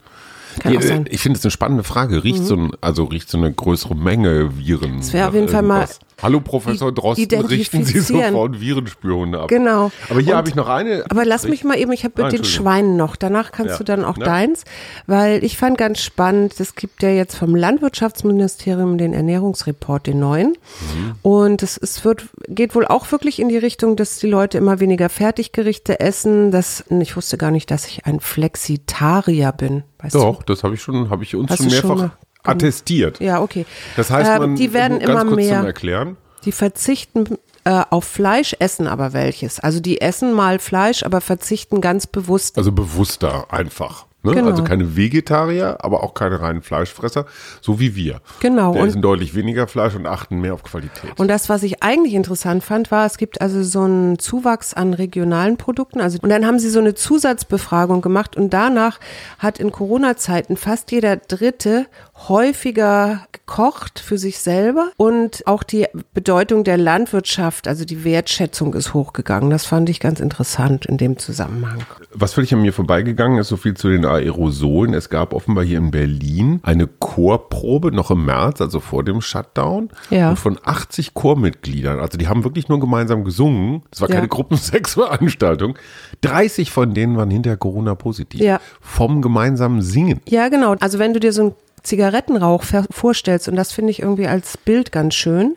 Ja, 0.63 0.71
ich 0.71 1.19
finde 1.19 1.37
es 1.37 1.45
eine 1.45 1.51
spannende 1.51 1.83
Frage. 1.83 2.23
Riecht 2.23 2.39
mhm. 2.39 2.45
so 2.45 2.55
ein, 2.55 2.71
also 2.81 3.03
riecht 3.03 3.29
so 3.29 3.37
eine 3.37 3.53
größere 3.53 3.95
Menge 3.95 4.57
Viren? 4.57 4.97
Das 4.97 5.13
wäre 5.13 5.27
auf 5.27 5.35
jeden 5.35 5.47
Fall 5.47 5.61
mal 5.61 5.87
Hallo 6.21 6.39
Professor 6.39 6.91
Drosten, 6.91 7.41
richten 7.41 7.83
Sie 7.83 7.99
sofort 7.99 8.59
Virenspürhunde 8.59 9.39
ab. 9.39 9.49
Genau. 9.49 9.91
Aber 10.09 10.19
hier 10.21 10.35
habe 10.35 10.47
ich 10.47 10.55
noch 10.55 10.69
eine. 10.69 11.03
Aber 11.09 11.25
lass 11.25 11.47
mich 11.47 11.63
mal 11.63 11.77
eben, 11.77 11.91
ich 11.91 12.03
habe 12.03 12.23
mit 12.23 12.31
den 12.31 12.43
Schweinen 12.43 12.95
noch. 12.95 13.15
Danach 13.15 13.51
kannst 13.51 13.73
ja. 13.73 13.77
du 13.77 13.83
dann 13.83 14.05
auch 14.05 14.17
ja. 14.17 14.23
deins, 14.23 14.63
weil 15.07 15.43
ich 15.43 15.57
fand 15.57 15.77
ganz 15.77 16.01
spannend, 16.01 16.59
es 16.59 16.75
gibt 16.75 17.03
ja 17.03 17.09
jetzt 17.09 17.35
vom 17.35 17.55
Landwirtschaftsministerium 17.55 18.97
den 18.97 19.13
Ernährungsreport, 19.13 20.07
den 20.07 20.19
neuen. 20.19 20.49
Mhm. 20.49 21.15
Und 21.21 21.63
es, 21.63 21.77
es 21.77 22.05
wird, 22.05 22.29
geht 22.47 22.75
wohl 22.75 22.85
auch 22.85 23.11
wirklich 23.11 23.39
in 23.39 23.49
die 23.49 23.57
Richtung, 23.57 23.95
dass 23.95 24.17
die 24.17 24.27
Leute 24.27 24.57
immer 24.57 24.79
weniger 24.79 25.09
Fertiggerichte 25.09 25.99
essen. 25.99 26.51
Das, 26.51 26.85
ich 26.89 27.15
wusste 27.15 27.37
gar 27.37 27.51
nicht, 27.51 27.69
dass 27.71 27.85
ich 27.87 28.05
ein 28.05 28.19
Flexitarier 28.19 29.51
bin. 29.51 29.83
Weißt 29.99 30.15
Doch, 30.15 30.43
du? 30.43 30.53
das 30.53 30.63
habe 30.63 30.75
ich 30.75 30.81
schon, 30.81 31.09
habe 31.09 31.23
ich 31.23 31.35
uns 31.35 31.51
Hast 31.51 31.57
schon 31.57 31.67
mehrfach 31.67 31.97
schon 31.97 32.11
attestiert. 32.45 33.19
Ja, 33.19 33.41
okay. 33.41 33.65
Das 33.95 34.09
heißt, 34.09 34.31
ähm, 34.31 34.37
man, 34.37 34.49
ähm, 34.51 34.55
die 34.55 34.73
werden 34.73 35.01
immer 35.01 35.23
mehr. 35.23 35.63
Erklären. 35.63 36.17
Die 36.45 36.51
verzichten 36.51 37.37
äh, 37.63 37.83
auf 37.89 38.03
Fleisch, 38.05 38.55
essen 38.59 38.87
aber 38.87 39.13
welches. 39.13 39.59
Also 39.59 39.79
die 39.79 40.01
essen 40.01 40.33
mal 40.33 40.59
Fleisch, 40.59 41.03
aber 41.03 41.21
verzichten 41.21 41.81
ganz 41.81 42.07
bewusst. 42.07 42.57
Also 42.57 42.71
bewusster 42.71 43.51
einfach. 43.51 44.05
Ne? 44.25 44.33
Genau. 44.33 44.49
Also 44.49 44.63
keine 44.63 44.97
Vegetarier, 44.97 45.77
aber 45.81 46.03
auch 46.03 46.15
keine 46.15 46.41
reinen 46.41 46.63
Fleischfresser, 46.63 47.25
so 47.61 47.79
wie 47.79 47.95
wir. 47.95 48.21
Genau. 48.39 48.73
Wir 48.73 48.83
essen 48.83 49.03
deutlich 49.03 49.35
weniger 49.35 49.67
Fleisch 49.67 49.93
und 49.93 50.07
achten 50.07 50.39
mehr 50.41 50.55
auf 50.55 50.63
Qualität. 50.63 51.11
Und 51.17 51.27
das, 51.27 51.47
was 51.47 51.61
ich 51.61 51.83
eigentlich 51.83 52.15
interessant 52.15 52.63
fand, 52.63 52.89
war, 52.89 53.05
es 53.05 53.17
gibt 53.17 53.39
also 53.39 53.61
so 53.61 53.81
einen 53.81 54.17
Zuwachs 54.17 54.73
an 54.73 54.95
regionalen 54.95 55.57
Produkten. 55.57 56.01
Also, 56.01 56.17
und 56.21 56.29
dann 56.29 56.45
haben 56.45 56.57
sie 56.57 56.69
so 56.69 56.79
eine 56.79 56.95
Zusatzbefragung 56.95 58.01
gemacht 58.01 58.35
und 58.35 58.51
danach 58.51 58.99
hat 59.37 59.59
in 59.59 59.71
Corona-Zeiten 59.71 60.57
fast 60.57 60.91
jeder 60.91 61.17
Dritte 61.17 61.85
häufiger 62.27 63.27
gekocht 63.31 63.99
für 63.99 64.17
sich 64.17 64.39
selber 64.39 64.91
und 64.97 65.43
auch 65.45 65.63
die 65.63 65.85
Bedeutung 66.13 66.63
der 66.63 66.77
Landwirtschaft, 66.77 67.67
also 67.67 67.85
die 67.85 68.03
Wertschätzung 68.03 68.73
ist 68.73 68.93
hochgegangen. 68.93 69.49
Das 69.49 69.65
fand 69.65 69.89
ich 69.89 69.99
ganz 69.99 70.19
interessant 70.19 70.85
in 70.85 70.97
dem 70.97 71.17
Zusammenhang. 71.17 71.83
Was 72.13 72.33
völlig 72.33 72.53
an 72.53 72.61
mir 72.61 72.73
vorbeigegangen 72.73 73.37
ist, 73.37 73.49
so 73.49 73.57
viel 73.57 73.75
zu 73.75 73.89
den 73.89 74.05
Aerosolen. 74.05 74.93
Es 74.93 75.09
gab 75.09 75.33
offenbar 75.33 75.63
hier 75.63 75.77
in 75.77 75.91
Berlin 75.91 76.61
eine 76.63 76.87
Chorprobe 76.87 77.91
noch 77.91 78.09
im 78.11 78.25
März, 78.25 78.61
also 78.61 78.79
vor 78.79 79.03
dem 79.03 79.21
Shutdown. 79.21 79.89
Ja. 80.09 80.35
Von 80.35 80.57
80 80.63 81.13
Chormitgliedern. 81.13 81.99
Also 81.99 82.17
die 82.17 82.27
haben 82.27 82.43
wirklich 82.43 82.69
nur 82.69 82.79
gemeinsam 82.79 83.23
gesungen. 83.23 83.83
Es 83.91 84.01
war 84.01 84.07
keine 84.07 84.21
ja. 84.21 84.27
Gruppensexveranstaltung. 84.27 85.77
30 86.21 86.71
von 86.71 86.93
denen 86.93 87.17
waren 87.17 87.29
hinterher 87.29 87.57
Corona 87.57 87.95
positiv. 87.95 88.41
Ja. 88.41 88.59
Vom 88.79 89.21
gemeinsamen 89.21 89.81
Singen. 89.81 90.21
Ja, 90.27 90.47
genau. 90.49 90.75
Also 90.79 90.97
wenn 90.97 91.13
du 91.13 91.19
dir 91.19 91.33
so 91.33 91.43
ein 91.43 91.55
Zigarettenrauch 91.85 92.63
vorstellst, 92.91 93.47
und 93.47 93.55
das 93.55 93.71
finde 93.71 93.91
ich 93.91 94.01
irgendwie 94.01 94.27
als 94.27 94.57
Bild 94.57 94.91
ganz 94.91 95.15
schön, 95.15 95.55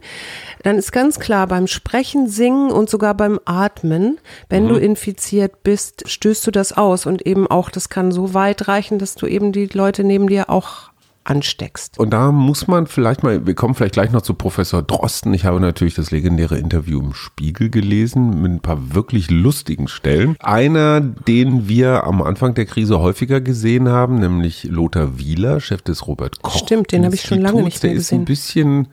dann 0.62 0.76
ist 0.76 0.92
ganz 0.92 1.18
klar 1.18 1.46
beim 1.46 1.66
Sprechen, 1.66 2.28
Singen 2.28 2.70
und 2.70 2.90
sogar 2.90 3.14
beim 3.14 3.40
Atmen, 3.44 4.18
wenn 4.48 4.64
mhm. 4.64 4.68
du 4.68 4.76
infiziert 4.76 5.62
bist, 5.62 6.08
stößt 6.08 6.46
du 6.46 6.50
das 6.50 6.72
aus 6.72 7.06
und 7.06 7.26
eben 7.26 7.46
auch, 7.46 7.70
das 7.70 7.88
kann 7.88 8.12
so 8.12 8.34
weit 8.34 8.68
reichen, 8.68 8.98
dass 8.98 9.14
du 9.14 9.26
eben 9.26 9.52
die 9.52 9.66
Leute 9.66 10.04
neben 10.04 10.28
dir 10.28 10.50
auch 10.50 10.87
ansteckst. 11.28 11.98
Und 11.98 12.10
da 12.10 12.32
muss 12.32 12.66
man 12.66 12.86
vielleicht 12.86 13.22
mal, 13.22 13.46
wir 13.46 13.54
kommen 13.54 13.74
vielleicht 13.74 13.94
gleich 13.94 14.10
noch 14.12 14.22
zu 14.22 14.34
Professor 14.34 14.82
Drosten. 14.82 15.34
Ich 15.34 15.44
habe 15.44 15.60
natürlich 15.60 15.94
das 15.94 16.10
legendäre 16.10 16.58
Interview 16.58 17.00
im 17.00 17.14
Spiegel 17.14 17.68
gelesen 17.70 18.40
mit 18.42 18.50
ein 18.52 18.60
paar 18.60 18.94
wirklich 18.94 19.30
lustigen 19.30 19.88
Stellen. 19.88 20.36
Einer, 20.40 21.00
den 21.00 21.68
wir 21.68 22.04
am 22.04 22.22
Anfang 22.22 22.54
der 22.54 22.66
Krise 22.66 23.00
häufiger 23.00 23.40
gesehen 23.40 23.88
haben, 23.88 24.16
nämlich 24.16 24.64
Lothar 24.64 25.18
Wieler, 25.18 25.60
Chef 25.60 25.82
des 25.82 26.06
Robert 26.06 26.42
Koch. 26.42 26.58
Stimmt, 26.58 26.92
den 26.92 27.04
habe 27.04 27.14
ich 27.14 27.22
schon 27.22 27.40
lange 27.40 27.62
nicht 27.62 27.82
mehr 27.82 27.94
gesehen. 27.94 28.24
Der 28.24 28.32
ist 28.32 28.48
ein 28.48 28.54
bisschen 28.54 28.88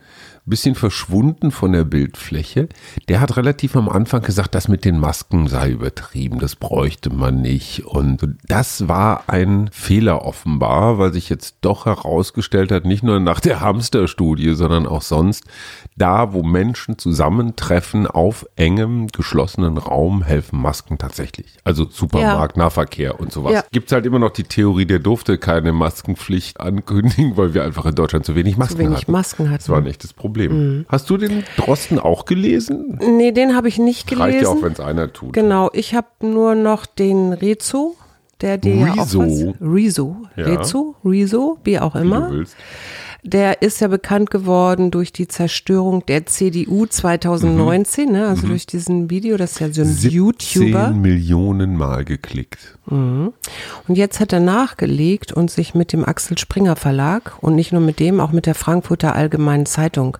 bisschen 0.46 0.74
verschwunden 0.74 1.50
von 1.50 1.72
der 1.72 1.84
Bildfläche. 1.84 2.68
Der 3.08 3.20
hat 3.20 3.36
relativ 3.36 3.76
am 3.76 3.88
Anfang 3.88 4.22
gesagt, 4.22 4.54
das 4.54 4.68
mit 4.68 4.84
den 4.84 4.98
Masken 4.98 5.48
sei 5.48 5.70
übertrieben, 5.70 6.38
das 6.38 6.56
bräuchte 6.56 7.10
man 7.10 7.42
nicht. 7.42 7.84
Und 7.84 8.36
das 8.46 8.88
war 8.88 9.24
ein 9.28 9.68
Fehler 9.72 10.24
offenbar, 10.24 10.98
weil 10.98 11.12
sich 11.12 11.28
jetzt 11.28 11.56
doch 11.60 11.86
herausgestellt 11.86 12.70
hat, 12.70 12.84
nicht 12.84 13.02
nur 13.02 13.20
nach 13.20 13.40
der 13.40 13.60
Hamsterstudie, 13.60 14.54
sondern 14.54 14.86
auch 14.86 15.02
sonst, 15.02 15.44
da 15.96 16.32
wo 16.32 16.42
Menschen 16.42 16.98
zusammentreffen 16.98 18.06
auf 18.06 18.46
engem, 18.56 19.08
geschlossenen 19.08 19.78
Raum, 19.78 20.22
helfen 20.22 20.60
Masken 20.60 20.98
tatsächlich. 20.98 21.56
Also 21.64 21.86
Supermarkt, 21.90 22.56
ja. 22.56 22.62
Nahverkehr 22.62 23.18
und 23.18 23.32
sowas. 23.32 23.52
Ja. 23.52 23.64
Gibt 23.72 23.88
es 23.88 23.92
halt 23.92 24.06
immer 24.06 24.18
noch 24.18 24.30
die 24.30 24.44
Theorie, 24.44 24.86
der 24.86 25.00
durfte 25.00 25.38
keine 25.38 25.72
Maskenpflicht 25.72 26.60
ankündigen, 26.60 27.36
weil 27.36 27.54
wir 27.54 27.64
einfach 27.64 27.86
in 27.86 27.94
Deutschland 27.94 28.24
zu 28.24 28.34
wenig 28.34 28.56
Masken 28.56 28.76
zu 28.76 28.78
wenig 28.78 28.98
hatten. 28.98 29.12
Masken 29.12 29.44
hatten. 29.46 29.58
Das 29.58 29.68
war 29.68 29.80
nicht 29.80 30.04
das 30.04 30.12
Problem. 30.12 30.35
Mhm. 30.36 30.86
Hast 30.88 31.10
du 31.10 31.16
den 31.16 31.44
Drosten 31.56 31.98
auch 31.98 32.24
gelesen? 32.24 32.98
Nee, 33.00 33.32
den 33.32 33.54
habe 33.56 33.68
ich 33.68 33.78
nicht 33.78 34.06
gelesen. 34.06 34.22
Reicht 34.22 34.42
ja 34.42 34.48
auch, 34.48 34.62
wenn 34.62 34.72
es 34.72 34.80
einer 34.80 35.12
tut. 35.12 35.32
Genau, 35.32 35.70
ich 35.72 35.94
habe 35.94 36.08
nur 36.20 36.54
noch 36.54 36.86
den 36.86 37.32
Rezo, 37.32 37.96
der 38.40 38.58
dir 38.58 38.76
ja 38.76 38.92
auch 38.92 38.98
was, 38.98 39.14
Rezo, 39.60 40.16
ja. 40.36 40.44
Rezo, 40.44 40.94
Rezo, 41.04 41.58
wie 41.64 41.78
auch 41.78 41.96
immer. 41.96 42.26
Wie 42.26 42.32
du 42.32 42.38
willst. 42.38 42.56
Der 43.26 43.60
ist 43.60 43.80
ja 43.80 43.88
bekannt 43.88 44.30
geworden 44.30 44.92
durch 44.92 45.12
die 45.12 45.26
Zerstörung 45.26 46.06
der 46.06 46.26
CDU 46.26 46.86
2019, 46.86 48.06
mhm. 48.06 48.12
ne? 48.12 48.28
also 48.28 48.46
mhm. 48.46 48.50
durch 48.50 48.66
diesen 48.66 49.10
Video, 49.10 49.36
das 49.36 49.52
ist 49.52 49.60
ja 49.60 49.72
so 49.72 49.82
ein 49.82 49.88
17 49.88 50.10
YouTuber. 50.12 50.90
Millionen 50.90 51.76
Mal 51.76 52.04
geklickt. 52.04 52.78
Mhm. 52.86 53.32
Und 53.88 53.98
jetzt 53.98 54.20
hat 54.20 54.32
er 54.32 54.40
nachgelegt 54.40 55.32
und 55.32 55.50
sich 55.50 55.74
mit 55.74 55.92
dem 55.92 56.04
Axel 56.04 56.38
Springer 56.38 56.76
Verlag 56.76 57.36
und 57.40 57.56
nicht 57.56 57.72
nur 57.72 57.80
mit 57.80 57.98
dem, 57.98 58.20
auch 58.20 58.30
mit 58.30 58.46
der 58.46 58.54
Frankfurter 58.54 59.16
Allgemeinen 59.16 59.66
Zeitung 59.66 60.18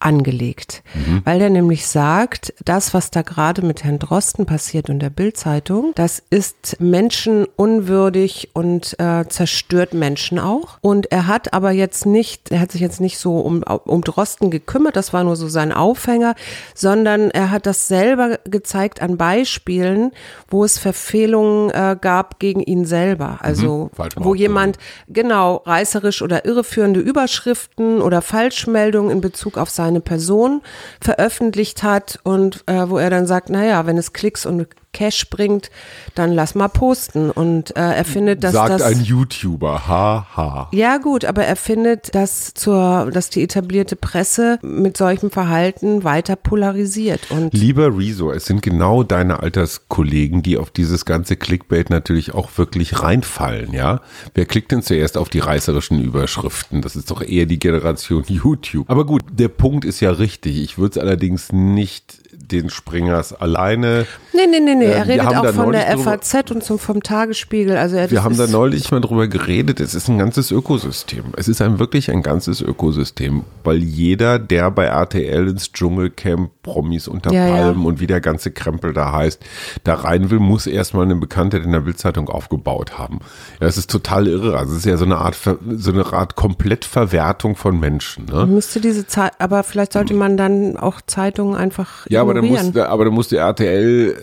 angelegt, 0.00 0.82
mhm. 0.94 1.22
weil 1.24 1.40
er 1.40 1.50
nämlich 1.50 1.86
sagt, 1.86 2.54
das, 2.64 2.94
was 2.94 3.10
da 3.10 3.22
gerade 3.22 3.62
mit 3.62 3.82
Herrn 3.82 3.98
Drosten 3.98 4.46
passiert 4.46 4.88
in 4.88 5.00
der 5.00 5.10
Bildzeitung, 5.10 5.92
das 5.96 6.22
ist 6.30 6.76
menschenunwürdig 6.80 8.50
und 8.52 8.98
äh, 9.00 9.26
zerstört 9.28 9.94
Menschen 9.94 10.38
auch. 10.38 10.78
Und 10.80 11.10
er 11.10 11.26
hat 11.26 11.52
aber 11.52 11.72
jetzt 11.72 12.06
nicht, 12.06 12.52
er 12.52 12.60
hat 12.60 12.72
sich 12.72 12.80
jetzt 12.80 13.00
nicht 13.00 13.18
so 13.18 13.40
um, 13.40 13.62
um 13.62 14.02
Drosten 14.02 14.50
gekümmert, 14.50 14.94
das 14.94 15.12
war 15.12 15.24
nur 15.24 15.36
so 15.36 15.48
sein 15.48 15.72
Aufhänger, 15.72 16.34
sondern 16.74 17.30
er 17.30 17.50
hat 17.50 17.66
das 17.66 17.88
selber 17.88 18.38
gezeigt 18.44 19.02
an 19.02 19.16
Beispielen, 19.16 20.12
wo 20.48 20.64
es 20.64 20.78
Verfehlungen 20.78 21.70
äh, 21.70 21.96
gab 22.00 22.38
gegen 22.38 22.60
ihn 22.60 22.84
selber. 22.84 23.38
Also 23.40 23.90
mhm. 23.96 24.08
wo 24.16 24.34
jemand 24.34 24.78
genau 25.08 25.56
reißerisch 25.66 26.22
oder 26.22 26.44
irreführende 26.44 27.00
Überschriften 27.00 28.00
oder 28.00 28.22
Falschmeldungen 28.22 29.10
in 29.10 29.20
Bezug 29.20 29.58
auf 29.58 29.70
sein 29.70 29.87
seine 29.88 30.00
Person 30.00 30.60
veröffentlicht 31.00 31.82
hat 31.82 32.20
und 32.22 32.62
äh, 32.66 32.88
wo 32.88 32.98
er 32.98 33.08
dann 33.08 33.26
sagt, 33.26 33.48
naja, 33.48 33.86
wenn 33.86 33.96
es 33.96 34.12
Klicks 34.12 34.44
und 34.44 34.68
Cash 34.92 35.30
bringt, 35.30 35.70
dann 36.14 36.32
lass 36.32 36.54
mal 36.54 36.68
posten. 36.68 37.30
Und 37.30 37.76
äh, 37.76 37.80
er 37.80 38.04
findet, 38.04 38.42
dass 38.42 38.52
Sagt 38.52 38.70
das. 38.70 38.82
ein 38.82 39.02
YouTuber, 39.02 39.86
haha. 39.86 40.26
Ha. 40.36 40.68
Ja, 40.72 40.98
gut, 40.98 41.24
aber 41.24 41.44
er 41.44 41.56
findet, 41.56 42.14
dass 42.14 42.54
zur, 42.54 43.10
dass 43.12 43.30
die 43.30 43.42
etablierte 43.42 43.96
Presse 43.96 44.58
mit 44.62 44.96
solchem 44.96 45.30
Verhalten 45.30 46.04
weiter 46.04 46.36
polarisiert. 46.36 47.30
Und 47.30 47.52
Lieber 47.54 47.96
Rezo, 47.96 48.30
es 48.30 48.46
sind 48.46 48.62
genau 48.62 49.02
deine 49.02 49.40
Alterskollegen, 49.40 50.42
die 50.42 50.56
auf 50.56 50.70
dieses 50.70 51.04
ganze 51.04 51.36
Clickbait 51.36 51.90
natürlich 51.90 52.34
auch 52.34 52.50
wirklich 52.56 53.02
reinfallen, 53.02 53.72
ja? 53.72 54.00
Wer 54.34 54.46
klickt 54.46 54.72
denn 54.72 54.82
zuerst 54.82 55.16
auf 55.16 55.28
die 55.28 55.40
reißerischen 55.40 56.02
Überschriften? 56.02 56.82
Das 56.82 56.96
ist 56.96 57.10
doch 57.10 57.22
eher 57.22 57.46
die 57.46 57.58
Generation 57.58 58.24
YouTube. 58.26 58.88
Aber 58.88 59.04
gut, 59.04 59.22
der 59.30 59.48
Punkt 59.48 59.84
ist 59.84 60.00
ja 60.00 60.10
richtig. 60.10 60.58
Ich 60.58 60.78
würde 60.78 60.92
es 60.92 60.98
allerdings 60.98 61.52
nicht 61.52 62.20
den 62.32 62.70
Springers 62.70 63.32
alleine. 63.32 64.06
Nee, 64.38 64.46
nee, 64.46 64.60
nee, 64.60 64.74
nee. 64.76 64.84
er 64.84 65.08
redet 65.08 65.26
auch 65.26 65.52
von 65.52 65.72
der 65.72 65.98
FAZ 65.98 66.52
und 66.52 66.62
zum, 66.62 66.78
vom 66.78 67.02
Tagesspiegel. 67.02 67.76
Also 67.76 67.96
er, 67.96 68.08
wir 68.10 68.22
haben 68.22 68.36
da 68.36 68.46
neulich 68.46 68.88
mal 68.92 69.00
drüber 69.00 69.26
geredet. 69.26 69.80
Es 69.80 69.94
ist 69.94 70.08
ein 70.08 70.18
ganzes 70.18 70.52
Ökosystem. 70.52 71.24
Es 71.36 71.48
ist 71.48 71.60
ein 71.60 71.80
wirklich 71.80 72.10
ein 72.10 72.22
ganzes 72.22 72.60
Ökosystem, 72.60 73.42
weil 73.64 73.78
jeder, 73.78 74.38
der 74.38 74.70
bei 74.70 74.84
RTL 74.84 75.48
ins 75.48 75.72
Dschungelcamp 75.72 76.50
Promis 76.62 77.08
unter 77.08 77.32
ja, 77.32 77.48
Palmen 77.48 77.82
ja. 77.82 77.88
und 77.88 77.98
wie 77.98 78.06
der 78.06 78.20
ganze 78.20 78.52
Krempel 78.52 78.92
da 78.92 79.12
heißt, 79.12 79.42
da 79.82 79.94
rein 79.94 80.30
will, 80.30 80.38
muss 80.38 80.66
erstmal 80.66 81.04
eine 81.04 81.16
Bekanntheit 81.16 81.64
in 81.64 81.72
der 81.72 81.80
Bildzeitung 81.80 82.28
aufgebaut 82.28 82.96
haben. 82.98 83.18
Ja, 83.60 83.66
es 83.66 83.76
ist 83.76 83.90
total 83.90 84.28
irre. 84.28 84.56
Also 84.56 84.72
es 84.72 84.78
ist 84.80 84.84
ja 84.84 84.96
so 84.96 85.04
eine 85.04 85.16
Art, 85.16 85.36
so 85.76 85.90
eine 85.90 86.12
Art 86.12 86.36
Komplettverwertung 86.36 87.56
von 87.56 87.80
Menschen. 87.80 88.26
Ne? 88.26 88.46
Müsste 88.46 88.80
diese 88.80 89.06
Zeit, 89.06 89.32
aber 89.38 89.64
vielleicht 89.64 89.94
sollte 89.94 90.14
man 90.14 90.36
dann 90.36 90.76
auch 90.76 91.00
Zeitungen 91.06 91.56
einfach 91.56 92.06
ja, 92.08 92.20
aber 92.20 92.34
dann 92.34 92.44
musste, 92.44 92.88
aber 92.88 93.04
dann 93.04 93.14
musste 93.14 93.38
RTL, 93.38 94.14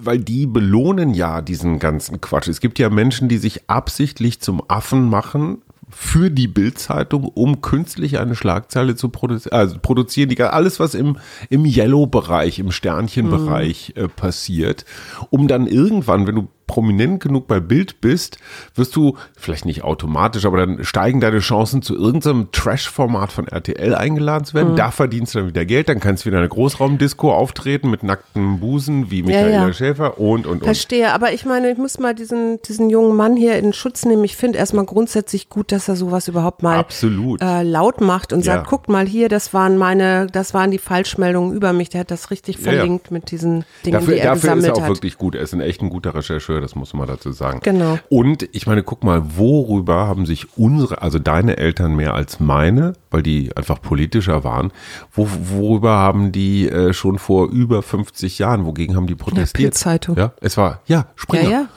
weil 0.00 0.18
die 0.18 0.46
belohnen 0.46 1.14
ja 1.14 1.40
diesen 1.40 1.78
ganzen 1.78 2.20
Quatsch. 2.20 2.48
Es 2.48 2.60
gibt 2.60 2.78
ja 2.78 2.90
Menschen, 2.90 3.28
die 3.28 3.38
sich 3.38 3.68
absichtlich 3.68 4.40
zum 4.40 4.62
Affen 4.68 5.08
machen 5.08 5.62
für 5.90 6.30
die 6.30 6.48
Bildzeitung, 6.48 7.24
um 7.24 7.60
künstlich 7.60 8.18
eine 8.18 8.34
Schlagzeile 8.34 8.96
zu 8.96 9.10
produzieren, 9.10 9.52
also 9.52 9.76
produzieren, 9.80 10.28
die 10.28 10.40
alles, 10.42 10.80
was 10.80 10.94
im, 10.94 11.18
im 11.50 11.64
Yellow-Bereich, 11.64 12.58
im 12.58 12.72
Sternchenbereich 12.72 13.92
mhm. 13.96 14.04
äh, 14.04 14.08
passiert, 14.08 14.84
um 15.30 15.46
dann 15.46 15.66
irgendwann, 15.66 16.26
wenn 16.26 16.34
du 16.34 16.48
prominent 16.66 17.20
genug 17.20 17.46
bei 17.46 17.60
Bild 17.60 18.00
bist, 18.00 18.38
wirst 18.74 18.96
du 18.96 19.16
vielleicht 19.36 19.64
nicht 19.64 19.84
automatisch, 19.84 20.46
aber 20.46 20.58
dann 20.58 20.84
steigen 20.84 21.20
deine 21.20 21.40
Chancen 21.40 21.82
zu 21.82 21.94
irgendeinem 21.94 22.50
Trash-Format 22.52 23.32
von 23.32 23.48
RTL 23.48 23.94
eingeladen 23.94 24.44
zu 24.44 24.54
werden. 24.54 24.72
Mhm. 24.72 24.76
Da 24.76 24.90
verdienst 24.90 25.34
du 25.34 25.40
dann 25.40 25.48
wieder 25.48 25.64
Geld, 25.64 25.88
dann 25.88 26.00
kannst 26.00 26.24
du 26.24 26.30
wieder 26.30 26.38
eine 26.38 26.48
Großraumdisco 26.48 27.32
auftreten 27.32 27.90
mit 27.90 28.02
nacktem 28.02 28.60
Busen 28.60 29.10
wie 29.10 29.22
Michaela 29.22 29.50
ja, 29.50 29.66
ja. 29.66 29.72
Schäfer 29.72 30.18
und 30.18 30.46
und 30.46 30.54
und. 30.54 30.64
Verstehe, 30.64 31.12
aber 31.12 31.32
ich 31.32 31.44
meine, 31.44 31.70
ich 31.70 31.78
muss 31.78 31.98
mal 31.98 32.14
diesen, 32.14 32.60
diesen 32.62 32.90
jungen 32.90 33.16
Mann 33.16 33.36
hier 33.36 33.56
in 33.58 33.72
Schutz 33.72 34.04
nehmen. 34.04 34.24
Ich 34.24 34.36
finde 34.36 34.58
erstmal 34.58 34.84
grundsätzlich 34.84 35.48
gut, 35.48 35.72
dass 35.72 35.88
er 35.88 35.96
sowas 35.96 36.28
überhaupt 36.28 36.62
mal 36.62 36.78
Absolut. 36.78 37.42
Äh, 37.42 37.62
laut 37.62 38.00
macht 38.00 38.32
und 38.32 38.44
ja. 38.44 38.54
sagt, 38.54 38.68
guckt 38.68 38.88
mal 38.88 39.06
hier, 39.06 39.28
das 39.28 39.52
waren 39.54 39.76
meine, 39.76 40.26
das 40.26 40.54
waren 40.54 40.70
die 40.70 40.78
Falschmeldungen 40.78 41.54
über 41.54 41.72
mich. 41.72 41.90
Der 41.90 42.00
hat 42.00 42.10
das 42.10 42.30
richtig 42.30 42.58
verlinkt 42.58 43.10
mit 43.10 43.30
diesen 43.30 43.64
Dingen, 43.84 43.94
dafür, 43.94 44.14
die 44.14 44.20
er 44.20 44.26
dafür 44.26 44.40
gesammelt 44.40 44.64
ist 44.64 44.68
er 44.68 44.76
auch 44.76 44.82
hat. 44.82 44.88
wirklich 44.88 45.18
gut. 45.18 45.34
Er 45.34 45.42
ist 45.42 45.52
ein 45.52 45.60
echt 45.60 45.82
ein 45.82 45.90
guter 45.90 46.14
Rechercheur, 46.14 46.53
das 46.60 46.74
muss 46.74 46.94
man 46.94 47.06
dazu 47.06 47.32
sagen. 47.32 47.60
Genau. 47.62 47.98
Und 48.08 48.48
ich 48.52 48.66
meine, 48.66 48.82
guck 48.82 49.04
mal, 49.04 49.22
worüber 49.36 50.06
haben 50.06 50.26
sich 50.26 50.56
unsere, 50.56 51.02
also 51.02 51.18
deine 51.18 51.56
Eltern 51.56 51.96
mehr 51.96 52.14
als 52.14 52.40
meine, 52.40 52.94
weil 53.10 53.22
die 53.22 53.56
einfach 53.56 53.80
politischer 53.80 54.44
waren, 54.44 54.72
wo, 55.12 55.28
worüber 55.30 55.92
haben 55.92 56.32
die 56.32 56.68
äh, 56.68 56.92
schon 56.92 57.18
vor 57.18 57.48
über 57.48 57.82
50 57.82 58.38
Jahren, 58.38 58.64
wogegen 58.64 58.96
haben 58.96 59.06
die 59.06 59.14
protestiert? 59.14 59.74
Zeitung. 59.74 60.16
Ja, 60.16 60.32
es 60.40 60.56
war, 60.56 60.80
ja, 60.86 61.06
Springer. 61.16 61.42
Ja, 61.44 61.50
ja 61.50 61.68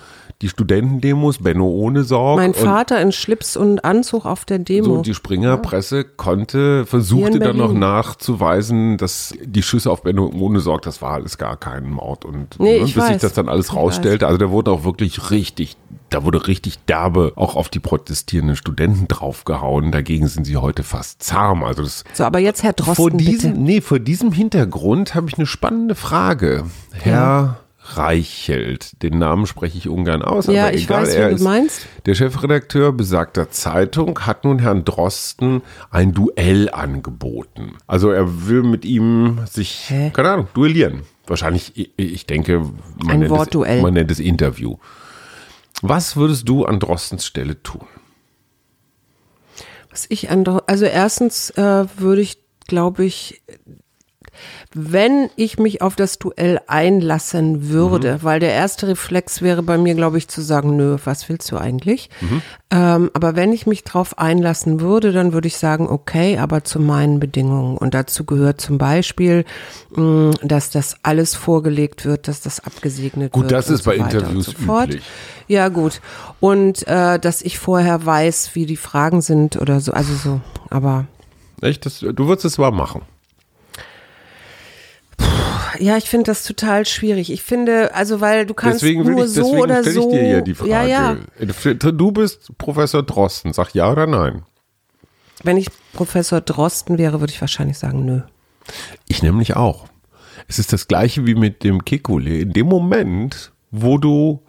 die 0.41 0.49
Studentendemos, 0.49 1.39
Benno 1.39 1.67
ohne 1.67 2.03
Sorge. 2.03 2.41
Mein 2.41 2.53
Vater 2.53 3.01
in 3.01 3.11
Schlips 3.11 3.57
und 3.57 3.83
Anzug 3.83 4.25
auf 4.25 4.45
der 4.45 4.59
Demo. 4.59 4.97
So, 4.97 5.01
die 5.01 5.15
Springerpresse 5.15 6.03
konnte, 6.03 6.85
versuchte 6.85 7.39
dann 7.39 7.57
noch 7.57 7.73
nachzuweisen, 7.73 8.97
dass 8.97 9.33
die 9.43 9.63
Schüsse 9.63 9.89
auf 9.89 10.03
Benno 10.03 10.31
ohne 10.39 10.59
Sorge, 10.59 10.81
das 10.85 11.01
war 11.01 11.13
alles 11.13 11.37
gar 11.37 11.57
kein 11.57 11.89
Mord. 11.89 12.23
Und 12.23 12.59
nee, 12.59 12.79
ne, 12.79 12.85
bis 12.85 12.95
weiß. 12.95 13.07
sich 13.07 13.17
das 13.17 13.33
dann 13.33 13.49
alles 13.49 13.73
rausstellte, 13.73 14.27
also 14.27 14.37
da 14.37 14.51
wurde 14.51 14.71
auch 14.71 14.83
wirklich 14.83 15.31
richtig 15.31 15.75
da 16.09 16.23
wurde 16.23 16.47
richtig 16.47 16.79
derbe 16.85 17.33
auch 17.35 17.55
auf 17.55 17.69
die 17.69 17.79
protestierenden 17.79 18.55
Studenten 18.55 19.07
draufgehauen. 19.07 19.91
Dagegen 19.91 20.27
sind 20.27 20.45
sie 20.45 20.55
heute 20.55 20.83
fast 20.83 21.21
zahm. 21.21 21.63
Also 21.63 21.83
das 21.83 22.05
so, 22.13 22.23
aber 22.23 22.39
jetzt 22.39 22.63
Herr 22.63 22.73
Drosten, 22.73 22.95
vor 22.95 23.11
diesem, 23.11 23.51
bitte. 23.51 23.63
Nee, 23.63 23.81
vor 23.81 23.99
diesem 23.99 24.31
Hintergrund 24.31 25.15
habe 25.15 25.27
ich 25.27 25.37
eine 25.37 25.45
spannende 25.45 25.95
Frage. 25.95 26.63
Herr 26.93 27.13
ja. 27.13 27.59
Reichelt. 27.95 29.01
Den 29.01 29.17
Namen 29.17 29.45
spreche 29.47 29.77
ich 29.77 29.87
ungern 29.87 30.21
aus, 30.21 30.47
ja, 30.47 30.65
aber 30.65 30.73
ich 30.73 30.83
egal. 30.83 31.03
Weiß, 31.03 31.13
er 31.15 31.29
ist 31.29 31.41
meinst. 31.41 31.87
der 32.05 32.15
Chefredakteur 32.15 32.91
besagter 32.91 33.49
Zeitung 33.49 34.19
hat 34.19 34.43
nun 34.43 34.59
Herrn 34.59 34.83
Drosten 34.83 35.61
ein 35.89 36.13
Duell 36.13 36.69
angeboten. 36.69 37.77
Also 37.87 38.09
er 38.09 38.47
will 38.47 38.63
mit 38.63 38.83
ihm 38.85 39.39
sich, 39.49 39.85
Hä? 39.89 40.11
keine 40.13 40.31
Ahnung, 40.31 40.47
duellieren. 40.53 41.03
Wahrscheinlich, 41.27 41.91
ich 41.97 42.25
denke, 42.25 42.59
man, 42.59 43.09
ein 43.09 43.19
nennt, 43.19 43.31
Wortduell. 43.31 43.77
Es, 43.77 43.83
man 43.83 43.93
nennt 43.93 44.11
es 44.11 44.19
Interview. 44.19 44.77
Was 45.81 46.15
würdest 46.15 46.47
du 46.49 46.65
an 46.65 46.79
Drostens 46.79 47.25
Stelle 47.25 47.61
tun? 47.61 47.85
Was 49.91 50.05
ich 50.09 50.29
an, 50.29 50.45
also 50.67 50.85
erstens 50.85 51.49
äh, 51.51 51.85
würde 51.97 52.21
ich, 52.21 52.39
glaube 52.67 53.05
ich, 53.05 53.41
wenn 54.73 55.29
ich 55.35 55.57
mich 55.57 55.81
auf 55.81 55.95
das 55.95 56.19
Duell 56.19 56.59
einlassen 56.67 57.69
würde, 57.69 58.13
mhm. 58.13 58.23
weil 58.23 58.39
der 58.39 58.53
erste 58.53 58.87
Reflex 58.87 59.41
wäre 59.41 59.63
bei 59.63 59.77
mir, 59.77 59.95
glaube 59.95 60.17
ich, 60.17 60.27
zu 60.27 60.41
sagen, 60.41 60.75
nö, 60.75 60.97
was 61.03 61.29
willst 61.29 61.51
du 61.51 61.57
eigentlich? 61.57 62.09
Mhm. 62.21 62.41
Ähm, 62.69 63.11
aber 63.13 63.35
wenn 63.35 63.53
ich 63.53 63.65
mich 63.65 63.83
drauf 63.83 64.17
einlassen 64.17 64.81
würde, 64.81 65.13
dann 65.13 65.31
würde 65.31 65.47
ich 65.47 65.57
sagen, 65.57 65.87
okay, 65.87 66.37
aber 66.37 66.63
zu 66.65 66.79
meinen 66.79 67.19
Bedingungen. 67.19 67.77
Und 67.77 67.93
dazu 67.93 68.25
gehört 68.25 68.59
zum 68.59 68.77
Beispiel, 68.77 69.45
mh, 69.95 70.01
mm, 70.01 70.33
dass 70.43 70.69
das 70.69 70.97
alles 71.03 71.33
vorgelegt 71.33 72.05
wird, 72.05 72.27
dass 72.27 72.41
das 72.41 72.59
abgesegnet 72.59 73.31
gut, 73.31 73.43
wird. 73.43 73.51
Gut, 73.51 73.57
das 73.57 73.69
ist 73.69 73.83
so 73.83 73.91
bei 73.91 73.97
Interviews 73.97 74.47
so 74.47 74.81
üblich. 74.81 75.03
Ja, 75.47 75.69
gut. 75.69 76.01
Und 76.39 76.85
äh, 76.87 77.19
dass 77.19 77.41
ich 77.41 77.57
vorher 77.57 78.05
weiß, 78.05 78.51
wie 78.53 78.65
die 78.65 78.75
Fragen 78.75 79.21
sind 79.21 79.55
oder 79.55 79.79
so, 79.79 79.93
also 79.93 80.13
so, 80.13 80.41
aber. 80.69 81.05
Echt? 81.61 81.85
Das, 81.85 81.99
du 81.99 82.27
würdest 82.27 82.45
es 82.45 82.57
mal 82.57 82.71
machen. 82.71 83.03
Ja, 85.79 85.97
ich 85.97 86.09
finde 86.09 86.25
das 86.25 86.43
total 86.43 86.85
schwierig. 86.85 87.31
Ich 87.31 87.43
finde, 87.43 87.93
also 87.93 88.21
weil 88.21 88.45
du 88.45 88.53
kannst 88.53 88.81
deswegen 88.81 89.03
nur 89.03 89.25
ich, 89.25 89.31
so 89.31 89.55
oder 89.55 89.83
so. 89.83 90.09
Ich 90.11 90.15
dir 90.15 90.27
ja 90.27 90.41
die 90.41 90.53
Frage. 90.53 90.71
Ja, 90.71 90.83
ja. 90.83 91.17
Du 91.39 92.11
bist 92.11 92.57
Professor 92.57 93.03
Drosten, 93.03 93.53
sag 93.53 93.73
ja 93.73 93.91
oder 93.91 94.07
nein? 94.07 94.43
Wenn 95.43 95.57
ich 95.57 95.67
Professor 95.93 96.41
Drosten 96.41 96.97
wäre, 96.97 97.19
würde 97.19 97.31
ich 97.31 97.41
wahrscheinlich 97.41 97.77
sagen, 97.77 98.05
nö. 98.05 98.21
Ich 99.07 99.21
nämlich 99.23 99.55
auch. 99.55 99.87
Es 100.47 100.59
ist 100.59 100.73
das 100.73 100.87
gleiche 100.87 101.25
wie 101.25 101.35
mit 101.35 101.63
dem 101.63 101.85
Kekule. 101.85 102.39
In 102.39 102.53
dem 102.53 102.67
Moment, 102.67 103.51
wo 103.71 103.97
du 103.97 104.43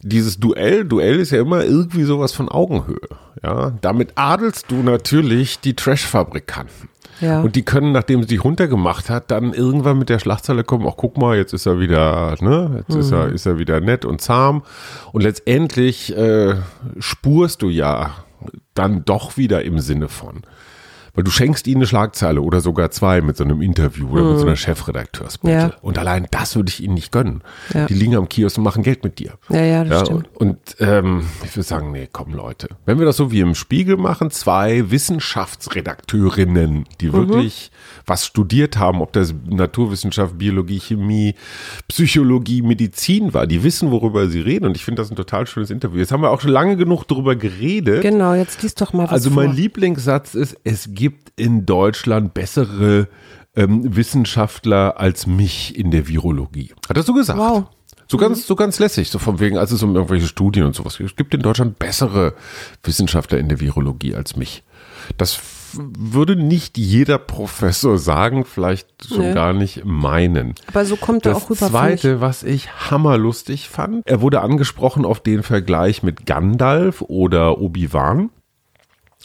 dieses 0.00 0.38
Duell, 0.38 0.84
Duell 0.84 1.18
ist 1.18 1.32
ja 1.32 1.40
immer 1.40 1.64
irgendwie 1.64 2.04
sowas 2.04 2.32
von 2.32 2.48
Augenhöhe. 2.48 3.08
Ja, 3.42 3.72
damit 3.80 4.12
adelst 4.14 4.70
du 4.70 4.76
natürlich 4.76 5.60
die 5.60 5.74
Trash-Fabrikanten. 5.74 6.88
Ja. 7.20 7.40
Und 7.40 7.56
die 7.56 7.64
können, 7.64 7.92
nachdem 7.92 8.22
sie 8.22 8.30
sich 8.30 8.44
runtergemacht 8.44 9.10
hat, 9.10 9.30
dann 9.30 9.52
irgendwann 9.52 9.98
mit 9.98 10.08
der 10.08 10.18
Schlagzeile 10.18 10.64
kommen, 10.64 10.86
ach 10.88 10.96
guck 10.96 11.16
mal, 11.16 11.36
jetzt 11.36 11.52
ist 11.52 11.66
er 11.66 11.80
wieder, 11.80 12.36
ne, 12.40 12.76
jetzt 12.78 12.94
mhm. 12.94 13.00
ist 13.00 13.10
er, 13.12 13.28
ist 13.28 13.46
er 13.46 13.58
wieder 13.58 13.80
nett 13.80 14.04
und 14.04 14.20
zahm. 14.20 14.62
Und 15.12 15.22
letztendlich 15.22 16.16
äh, 16.16 16.56
spurst 16.98 17.62
du 17.62 17.68
ja 17.68 18.14
dann 18.74 19.04
doch 19.04 19.36
wieder 19.36 19.64
im 19.64 19.78
Sinne 19.78 20.08
von. 20.08 20.42
Weil 21.16 21.24
du 21.24 21.30
schenkst 21.30 21.66
ihnen 21.66 21.78
eine 21.78 21.86
Schlagzeile 21.86 22.42
oder 22.42 22.60
sogar 22.60 22.90
zwei 22.90 23.20
mit 23.22 23.36
so 23.36 23.44
einem 23.44 23.62
Interview 23.62 24.08
oder 24.10 24.22
mhm. 24.22 24.28
mit 24.28 24.38
so 24.38 24.44
einer 24.44 24.52
mhm. 24.52 24.56
Chefredakteursbitte. 24.56 25.52
Ja. 25.52 25.72
Und 25.80 25.98
allein 25.98 26.26
das 26.30 26.54
würde 26.54 26.68
ich 26.68 26.82
ihnen 26.82 26.94
nicht 26.94 27.10
gönnen. 27.10 27.42
Ja. 27.74 27.86
Die 27.86 27.94
liegen 27.94 28.14
am 28.14 28.28
Kiosk 28.28 28.58
und 28.58 28.64
machen 28.64 28.82
Geld 28.82 29.02
mit 29.02 29.18
dir. 29.18 29.32
Ja, 29.48 29.62
ja, 29.62 29.84
das 29.84 30.00
ja, 30.00 30.04
stimmt. 30.06 30.28
Und, 30.34 30.48
und 30.48 30.76
ähm, 30.80 31.26
ich 31.42 31.56
würde 31.56 31.66
sagen, 31.66 31.90
nee, 31.90 32.08
komm 32.12 32.34
Leute. 32.34 32.68
Wenn 32.84 32.98
wir 32.98 33.06
das 33.06 33.16
so 33.16 33.32
wie 33.32 33.40
im 33.40 33.54
Spiegel 33.54 33.96
machen, 33.96 34.30
zwei 34.30 34.90
Wissenschaftsredakteurinnen, 34.90 36.84
die 37.00 37.08
mhm. 37.08 37.12
wirklich 37.12 37.70
was 38.06 38.24
studiert 38.24 38.78
haben, 38.78 39.00
ob 39.00 39.12
das 39.12 39.34
Naturwissenschaft, 39.48 40.38
Biologie, 40.38 40.78
Chemie, 40.78 41.34
Psychologie, 41.88 42.62
Medizin 42.62 43.34
war, 43.34 43.46
die 43.46 43.62
wissen, 43.62 43.90
worüber 43.90 44.28
sie 44.28 44.40
reden. 44.40 44.66
Und 44.66 44.76
ich 44.76 44.84
finde 44.84 45.02
das 45.02 45.10
ein 45.10 45.16
total 45.16 45.46
schönes 45.46 45.70
Interview. 45.70 45.98
Jetzt 45.98 46.12
haben 46.12 46.22
wir 46.22 46.30
auch 46.30 46.40
schon 46.40 46.52
lange 46.52 46.76
genug 46.76 47.04
darüber 47.08 47.34
geredet. 47.34 48.02
Genau, 48.02 48.34
jetzt 48.34 48.62
liest 48.62 48.80
doch 48.80 48.92
mal 48.92 49.04
was 49.04 49.12
Also 49.12 49.30
mein 49.30 49.46
vor. 49.48 49.54
Lieblingssatz 49.54 50.34
ist, 50.34 50.56
es 50.62 50.94
gibt 50.94 51.32
in 51.36 51.66
Deutschland 51.66 52.32
bessere 52.32 53.08
ähm, 53.56 53.96
Wissenschaftler 53.96 55.00
als 55.00 55.26
mich 55.26 55.76
in 55.76 55.90
der 55.90 56.06
Virologie. 56.06 56.72
Hat 56.88 56.96
er 56.96 57.02
so 57.02 57.12
gesagt. 57.12 57.38
Wow. 57.38 57.64
So 58.08 58.18
ganz, 58.18 58.46
so 58.46 58.54
ganz 58.54 58.78
lässig, 58.78 59.10
so 59.10 59.18
von 59.18 59.40
wegen, 59.40 59.58
als 59.58 59.72
es 59.72 59.82
um 59.82 59.96
irgendwelche 59.96 60.28
Studien 60.28 60.64
und 60.64 60.76
sowas 60.76 60.98
geht. 60.98 61.08
Es 61.08 61.16
gibt 61.16 61.34
in 61.34 61.42
Deutschland 61.42 61.80
bessere 61.80 62.34
Wissenschaftler 62.84 63.38
in 63.38 63.48
der 63.48 63.58
Virologie 63.58 64.14
als 64.14 64.36
mich. 64.36 64.62
Das 65.16 65.40
würde 65.78 66.36
nicht 66.36 66.78
jeder 66.78 67.18
Professor 67.18 67.98
sagen, 67.98 68.44
vielleicht 68.44 68.88
schon 69.06 69.28
nee. 69.28 69.34
gar 69.34 69.52
nicht 69.52 69.84
meinen. 69.84 70.54
Aber 70.68 70.84
so 70.84 70.96
kommt 70.96 71.26
er 71.26 71.36
auch 71.36 71.50
rüber. 71.50 71.60
Das 71.60 71.70
zweite, 71.70 72.20
was 72.20 72.42
ich 72.42 72.70
hammerlustig 72.90 73.68
fand, 73.68 74.06
er 74.06 74.20
wurde 74.20 74.40
angesprochen 74.40 75.04
auf 75.04 75.20
den 75.20 75.42
Vergleich 75.42 76.02
mit 76.02 76.26
Gandalf 76.26 77.02
oder 77.02 77.58
Obi-Wan 77.58 78.30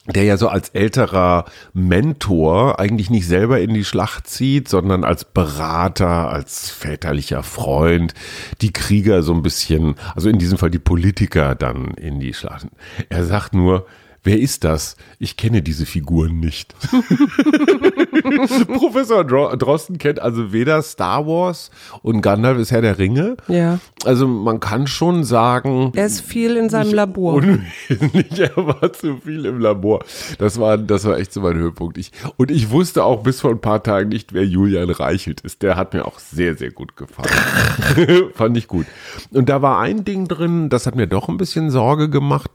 der 0.08 0.24
ja 0.24 0.36
so 0.36 0.48
als 0.48 0.70
älterer 0.70 1.46
Mentor 1.74 2.80
eigentlich 2.80 3.12
nicht 3.12 3.28
selber 3.28 3.60
in 3.60 3.74
die 3.74 3.86
Schlacht 3.86 4.28
zieht, 4.28 4.68
sondern 4.68 5.04
als 5.04 5.26
Berater, 5.26 6.30
als 6.30 6.72
väterlicher 6.72 7.44
Freund, 7.44 8.16
die 8.62 8.74
Krieger 8.74 9.22
so 9.22 9.34
ein 9.34 9.44
bisschen, 9.44 9.96
also 10.16 10.28
in 10.28 10.40
diesem 10.40 10.58
Fall 10.58 10.72
die 10.72 10.80
Politiker 10.80 11.54
dann 11.54 11.92
in 11.92 12.20
die 12.20 12.34
Schlacht. 12.34 12.68
Er 13.10 13.26
sagt 13.26 13.54
nur, 13.54 13.86
wer 14.24 14.40
ist 14.40 14.64
das? 14.64 14.96
Ich 15.20 15.38
kenne 15.38 15.62
diese 15.62 15.86
Figuren 15.86 16.40
nicht. 16.40 16.76
Professor 18.68 19.24
Drosten 19.24 19.98
kennt 19.98 20.20
also 20.20 20.54
weder 20.54 20.82
Star 20.82 21.26
Wars 21.26 21.72
und 22.02 22.22
Gandalf 22.22 22.58
ist 22.60 22.72
Herr 22.72 22.82
der 22.82 22.98
Ringe. 22.98 23.38
Ja. 23.48 23.80
Also 24.06 24.28
man 24.28 24.60
kann 24.60 24.88
schon 24.88 25.24
sagen. 25.24 25.92
Er 25.96 26.06
ist 26.06 26.22
viel 26.22 26.56
in 26.58 26.70
seinem 26.70 26.94
Labor. 26.94 27.36
Unwesentlich, 27.36 28.40
er 28.40 28.56
war 28.58 28.94
zu 28.94 29.18
viel 29.18 29.46
im 29.46 29.60
Labor. 29.60 30.04
Das 30.38 30.60
war, 30.60 30.78
das 30.78 31.06
war 31.06 31.18
echt 31.18 31.34
so 31.34 31.42
mein 31.42 31.56
Höhepunkt. 31.56 31.98
Ich, 31.98 32.12
und 32.38 32.52
ich 32.52 32.70
wusste 32.70 33.04
auch 33.04 33.24
bis 33.24 33.42
vor 33.42 33.52
ein 33.52 33.62
paar 33.62 33.84
Tagen 33.84 34.10
nicht, 34.10 34.34
wer 34.34 34.46
Julian 34.46 34.90
Reichelt 34.90 35.42
ist. 35.42 35.62
Der 35.62 35.76
hat 35.76 35.94
mir 35.94 36.06
auch 36.06 36.20
sehr, 36.20 36.56
sehr 36.56 36.72
gut 36.72 36.96
gefallen. 36.96 38.32
Fand 38.36 38.58
ich 38.58 38.68
gut. 38.68 38.86
Und 39.32 39.50
da 39.50 39.62
war 39.62 39.80
ein 39.80 40.04
Ding 40.04 40.28
drin, 40.28 40.70
das 40.70 40.86
hat 40.86 40.96
mir 40.96 41.08
doch 41.08 41.30
ein 41.30 41.38
bisschen 41.38 41.72
Sorge 41.72 42.10
gemacht. 42.10 42.52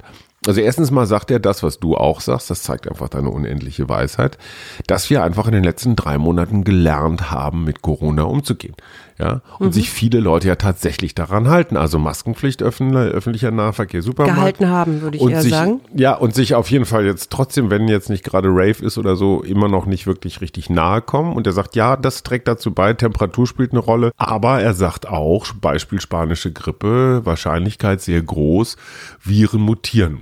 Also 0.47 0.61
erstens 0.61 0.91
mal 0.91 1.07
sagt 1.07 1.31
er 1.31 1.41
das, 1.41 1.63
was 1.63 1.79
du 1.79 1.97
auch 1.97 2.21
sagst, 2.21 2.51
das 2.51 2.63
zeigt 2.63 2.89
einfach 2.89 3.09
deine 3.09 3.31
unendliche 3.31 3.89
Weisheit, 3.89 4.39
dass 4.87 5.11
wir 5.11 5.23
einfach 5.23 5.47
in 5.47 5.53
den 5.53 5.65
letzten 5.65 5.97
drei 5.97 6.19
Monaten 6.19 6.65
gelernt 6.65 7.31
haben, 7.31 7.65
mit 7.65 7.83
Corona 7.83 8.23
umzugehen. 8.23 8.75
Ja, 9.19 9.41
und 9.59 9.69
mhm. 9.69 9.73
sich 9.73 9.91
viele 9.91 10.21
Leute 10.21 10.49
ja 10.49 10.57
tatsächlich 10.57 11.15
daran 11.15 11.49
halten. 11.49 11.79
Also 11.79 11.99
Maskenpflicht, 11.99 12.63
öffentlicher 12.63 13.51
Nahverkehr, 13.51 14.03
Supermarkt. 14.03 14.37
Gehalten 14.37 14.69
haben, 14.69 15.01
würde 15.01 15.17
ich 15.17 15.23
und 15.23 15.33
eher 15.33 15.41
sich, 15.41 15.53
sagen. 15.53 15.81
Ja, 15.95 16.15
und 16.15 16.35
sich 16.35 16.55
auf 16.55 16.71
jeden 16.71 16.85
Fall 16.85 17.07
jetzt 17.07 17.31
trotzdem, 17.31 17.71
wenn 17.71 17.89
jetzt 17.89 18.11
nicht 18.11 18.25
gerade 18.25 18.49
Rave 18.49 18.85
ist 18.85 18.99
oder 18.99 19.17
so, 19.17 19.43
immer 19.43 19.69
noch 19.69 19.87
nicht 19.87 20.07
wirklich 20.07 20.43
richtig 20.43 20.69
nahe 20.69 21.01
kommen. 21.01 21.35
Und 21.35 21.47
er 21.47 21.55
sagt, 21.55 21.77
ja, 21.77 21.97
das 21.97 22.25
trägt 22.25 22.47
dazu 22.47 22.75
bei, 22.75 22.93
Temperatur 22.93 23.47
spielt 23.47 23.71
eine 23.71 23.81
Rolle. 23.81 24.13
Aber 24.19 24.61
er 24.61 24.75
sagt 24.75 25.09
auch, 25.09 25.47
Beispiel 25.55 26.01
spanische 26.01 26.53
Grippe, 26.53 27.23
Wahrscheinlichkeit 27.25 28.03
sehr 28.03 28.21
groß, 28.21 28.77
Viren 29.25 29.63
mutieren. 29.63 30.21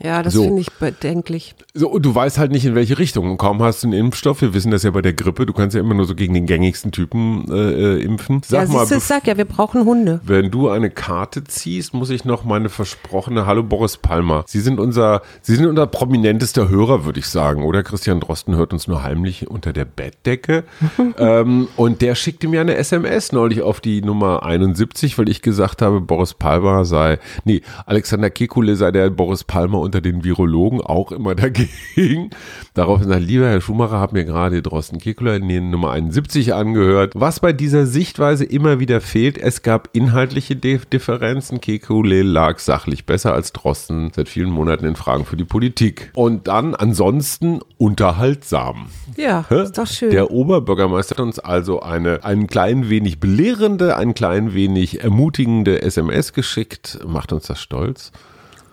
Ja, 0.00 0.22
das 0.22 0.34
so. 0.34 0.44
finde 0.44 0.60
ich 0.60 0.72
bedenklich. 0.72 1.56
So, 1.74 1.88
und 1.88 2.04
du 2.04 2.14
weißt 2.14 2.38
halt 2.38 2.52
nicht, 2.52 2.64
in 2.64 2.76
welche 2.76 2.98
Richtung. 2.98 3.28
Und 3.30 3.36
kaum 3.36 3.60
hast 3.62 3.82
du 3.82 3.88
einen 3.88 3.98
Impfstoff. 3.98 4.42
Wir 4.42 4.54
wissen 4.54 4.70
das 4.70 4.84
ja 4.84 4.92
bei 4.92 5.02
der 5.02 5.12
Grippe. 5.12 5.44
Du 5.44 5.52
kannst 5.52 5.74
ja 5.74 5.80
immer 5.80 5.94
nur 5.94 6.06
so 6.06 6.14
gegen 6.14 6.34
den 6.34 6.46
gängigsten 6.46 6.92
Typen 6.92 7.46
äh, 7.50 7.96
äh 7.96 8.02
impfen. 8.02 8.42
Sag 8.44 8.68
ja, 8.68 8.74
mal, 8.74 8.84
ich 8.84 9.02
sag 9.02 9.26
ja, 9.26 9.36
wir 9.36 9.44
brauchen 9.44 9.84
Hunde. 9.84 10.20
Wenn 10.24 10.52
du 10.52 10.68
eine 10.68 10.90
Karte 10.90 11.42
ziehst, 11.42 11.94
muss 11.94 12.10
ich 12.10 12.24
noch 12.24 12.44
meine 12.44 12.68
versprochene 12.68 13.44
Hallo 13.44 13.64
Boris 13.64 13.96
Palmer. 13.96 14.44
Sie 14.46 14.60
sind 14.60 14.78
unser, 14.78 15.22
Sie 15.42 15.56
sind 15.56 15.66
unser 15.66 15.88
prominentester 15.88 16.68
Hörer, 16.68 17.04
würde 17.04 17.18
ich 17.18 17.26
sagen. 17.26 17.64
Oder 17.64 17.82
Christian 17.82 18.20
Drosten 18.20 18.54
hört 18.54 18.72
uns 18.72 18.86
nur 18.86 19.02
heimlich 19.02 19.50
unter 19.50 19.72
der 19.72 19.84
Bettdecke. 19.84 20.62
ähm, 21.18 21.66
und 21.76 22.02
der 22.02 22.14
schickte 22.14 22.46
mir 22.46 22.60
eine 22.60 22.76
SMS 22.76 23.32
neulich 23.32 23.62
auf 23.62 23.80
die 23.80 24.00
Nummer 24.02 24.44
71, 24.44 25.18
weil 25.18 25.28
ich 25.28 25.42
gesagt 25.42 25.82
habe, 25.82 26.00
Boris 26.00 26.34
Palmer 26.34 26.84
sei, 26.84 27.18
nee, 27.44 27.62
Alexander 27.84 28.30
Kekule 28.30 28.76
sei 28.76 28.92
der 28.92 29.10
Boris 29.10 29.42
Palmer 29.42 29.87
unter 29.88 30.00
den 30.02 30.22
Virologen 30.22 30.80
auch 30.80 31.12
immer 31.12 31.34
dagegen. 31.34 32.30
Daraufhin 32.74 33.08
sagt, 33.08 33.22
lieber 33.22 33.48
Herr 33.48 33.60
Schumacher, 33.60 34.00
hat 34.00 34.12
mir 34.12 34.24
gerade 34.24 34.62
Drosten 34.62 34.98
Kekula 34.98 35.34
in 35.34 35.48
den 35.48 35.70
Nummer 35.70 35.92
71 35.92 36.54
angehört. 36.54 37.12
Was 37.14 37.40
bei 37.40 37.52
dieser 37.52 37.86
Sichtweise 37.86 38.44
immer 38.44 38.80
wieder 38.80 39.00
fehlt, 39.00 39.38
es 39.38 39.62
gab 39.62 39.88
inhaltliche 39.94 40.56
Differenzen. 40.56 41.60
Kekule 41.60 42.22
lag 42.22 42.58
sachlich 42.58 43.06
besser 43.06 43.32
als 43.32 43.52
Drosten 43.52 44.12
seit 44.14 44.28
vielen 44.28 44.50
Monaten 44.50 44.84
in 44.84 44.96
Fragen 44.96 45.24
für 45.24 45.36
die 45.36 45.44
Politik. 45.44 46.10
Und 46.14 46.48
dann 46.48 46.74
ansonsten 46.74 47.60
unterhaltsam. 47.78 48.88
Ja, 49.16 49.44
Hä? 49.48 49.62
ist 49.62 49.78
doch 49.78 49.86
schön. 49.86 50.10
Der 50.10 50.30
Oberbürgermeister 50.30 51.16
hat 51.16 51.22
uns 51.22 51.38
also 51.38 51.80
eine, 51.80 52.24
ein 52.24 52.46
klein 52.46 52.90
wenig 52.90 53.20
belehrende, 53.20 53.96
ein 53.96 54.14
klein 54.14 54.52
wenig 54.52 55.02
ermutigende 55.02 55.80
SMS 55.82 56.32
geschickt. 56.32 56.98
Macht 57.06 57.32
uns 57.32 57.46
das 57.46 57.60
stolz? 57.60 58.12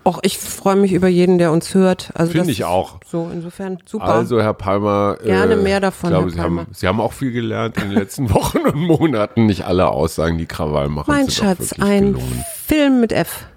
Och, 0.07 0.19
ich 0.21 0.37
freue 0.37 0.75
mich 0.75 0.93
über 0.93 1.07
jeden, 1.07 1.39
der 1.39 1.51
uns 1.51 1.73
hört. 1.73 2.11
Also 2.13 2.31
Finde 2.31 2.51
ich 2.51 2.63
auch. 2.63 2.99
So, 3.07 3.27
insofern 3.33 3.79
super. 3.85 4.05
Also, 4.05 4.39
Herr 4.39 4.53
Palmer. 4.53 5.17
Gerne 5.23 5.55
äh, 5.55 5.57
mehr 5.57 5.79
davon. 5.79 6.11
Ich 6.11 6.15
glaube, 6.15 6.29
Sie 6.29 6.39
haben, 6.39 6.67
Sie 6.71 6.87
haben 6.87 7.01
auch 7.01 7.11
viel 7.11 7.31
gelernt 7.31 7.77
in 7.77 7.89
den 7.89 7.97
letzten 7.97 8.29
Wochen 8.33 8.59
und 8.59 8.75
Monaten. 8.75 9.47
Nicht 9.47 9.65
alle 9.65 9.87
Aussagen, 9.87 10.37
die 10.37 10.45
Krawall 10.45 10.89
machen. 10.89 11.05
Mein 11.07 11.31
Schatz, 11.31 11.73
ein 11.79 12.13
gelungen. 12.13 12.45
Film 12.67 13.01
mit 13.01 13.13
F. 13.13 13.47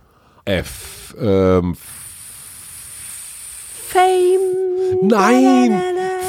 F. 0.46 1.14
Ähm, 1.20 1.76
Fame. 3.88 5.02
Nein! 5.02 5.82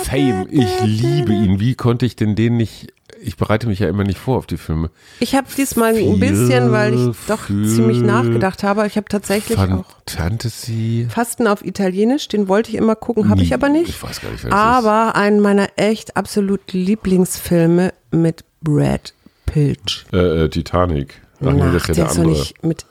Fame. 0.03 0.47
Ich 0.49 0.81
liebe 0.81 1.31
ihn. 1.31 1.61
Wie 1.61 1.75
konnte 1.75 2.05
ich 2.05 2.17
denn 2.17 2.35
den 2.35 2.57
nicht 2.57 2.89
ich 3.21 3.37
bereite 3.37 3.67
mich 3.67 3.79
ja 3.79 3.89
immer 3.89 4.03
nicht 4.03 4.19
vor 4.19 4.37
auf 4.37 4.45
die 4.45 4.57
Filme. 4.57 4.89
Ich 5.19 5.35
habe 5.35 5.47
diesmal 5.55 5.95
ein 5.95 6.19
bisschen, 6.19 6.71
weil 6.71 6.93
ich 6.93 7.17
doch 7.27 7.47
ziemlich 7.47 8.01
nachgedacht 8.01 8.63
habe. 8.63 8.85
Ich 8.87 8.97
habe 8.97 9.07
tatsächlich 9.09 9.57
Fan 9.57 9.73
auch 9.73 9.85
Fantasy. 10.07 11.07
Fasten 11.09 11.47
auf 11.47 11.65
Italienisch, 11.65 12.27
den 12.27 12.47
wollte 12.47 12.69
ich 12.69 12.75
immer 12.75 12.95
gucken, 12.95 13.29
habe 13.29 13.41
ich 13.41 13.53
aber 13.53 13.69
nicht. 13.69 13.89
Ich 13.89 14.01
weiß 14.01 14.21
gar 14.21 14.31
nicht, 14.31 14.43
wer 14.43 14.51
das 14.51 14.59
Aber 14.59 15.09
ist. 15.09 15.15
einen 15.15 15.39
meiner 15.39 15.69
echt 15.75 16.17
absolut 16.17 16.73
Lieblingsfilme 16.73 17.93
mit 18.11 18.43
Brad 18.61 19.13
Pitt. 19.45 20.05
Äh, 20.13 20.45
äh, 20.45 20.49
Titanic. 20.49 21.21
Ach 21.41 21.53
nee, 21.53 21.59
das 21.71 21.83
ist 21.83 21.87
ja 21.89 21.93
der 21.93 22.09
andere. 22.09 22.29
Nicht 22.29 22.63
mit 22.63 22.85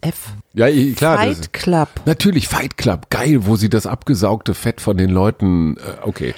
F. 0.00 0.32
Ja, 0.54 0.70
klar. 0.94 1.18
Fight 1.18 1.52
Club. 1.52 1.88
Natürlich, 2.06 2.48
Fight 2.48 2.76
Club. 2.76 3.10
Geil, 3.10 3.46
wo 3.46 3.56
sie 3.56 3.68
das 3.68 3.86
abgesaugte 3.86 4.54
Fett 4.54 4.80
von 4.80 4.96
den 4.96 5.10
Leuten. 5.10 5.76
Äh, 5.76 5.80
okay. 6.02 6.34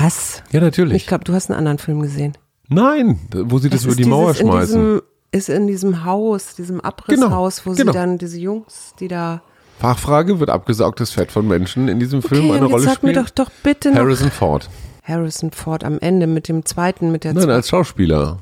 Was? 0.00 0.42
Ja, 0.50 0.60
natürlich. 0.60 0.94
Ich 0.96 1.06
glaube, 1.06 1.24
du 1.24 1.34
hast 1.34 1.50
einen 1.50 1.58
anderen 1.58 1.78
Film 1.78 2.00
gesehen. 2.00 2.36
Nein, 2.68 3.18
wo 3.32 3.58
sie 3.58 3.70
das, 3.70 3.82
das 3.82 3.86
über 3.86 3.96
die 3.96 4.08
Mauer 4.08 4.34
schmeißen. 4.34 4.80
In 4.80 4.86
diesem, 4.86 5.02
ist 5.30 5.48
in 5.48 5.66
diesem 5.66 6.04
Haus, 6.04 6.54
diesem 6.54 6.80
Abrisshaus, 6.80 7.62
genau, 7.62 7.72
wo 7.72 7.76
genau. 7.76 7.92
sie 7.92 7.98
dann 7.98 8.18
diese 8.18 8.38
Jungs, 8.38 8.94
die 9.00 9.08
da. 9.08 9.42
Fachfrage, 9.78 10.40
wird 10.40 10.50
abgesaugtes 10.50 11.12
Fett 11.12 11.30
von 11.30 11.46
Menschen 11.46 11.88
in 11.88 12.00
diesem 12.00 12.20
Film 12.20 12.50
okay, 12.50 12.56
eine 12.56 12.66
Rolle 12.66 12.82
sag 12.82 12.96
spielen? 12.96 13.14
Sag 13.14 13.22
mir 13.22 13.26
doch 13.26 13.30
doch 13.30 13.50
bitte 13.62 13.94
Harrison 13.94 14.30
Ford. 14.30 14.68
Harrison 15.04 15.52
Ford 15.52 15.84
am 15.84 15.98
Ende 16.00 16.26
mit 16.26 16.48
dem 16.48 16.64
zweiten, 16.64 17.12
mit 17.12 17.24
der 17.24 17.34
Nein, 17.34 17.48
als 17.48 17.68
Schauspieler. 17.68 18.38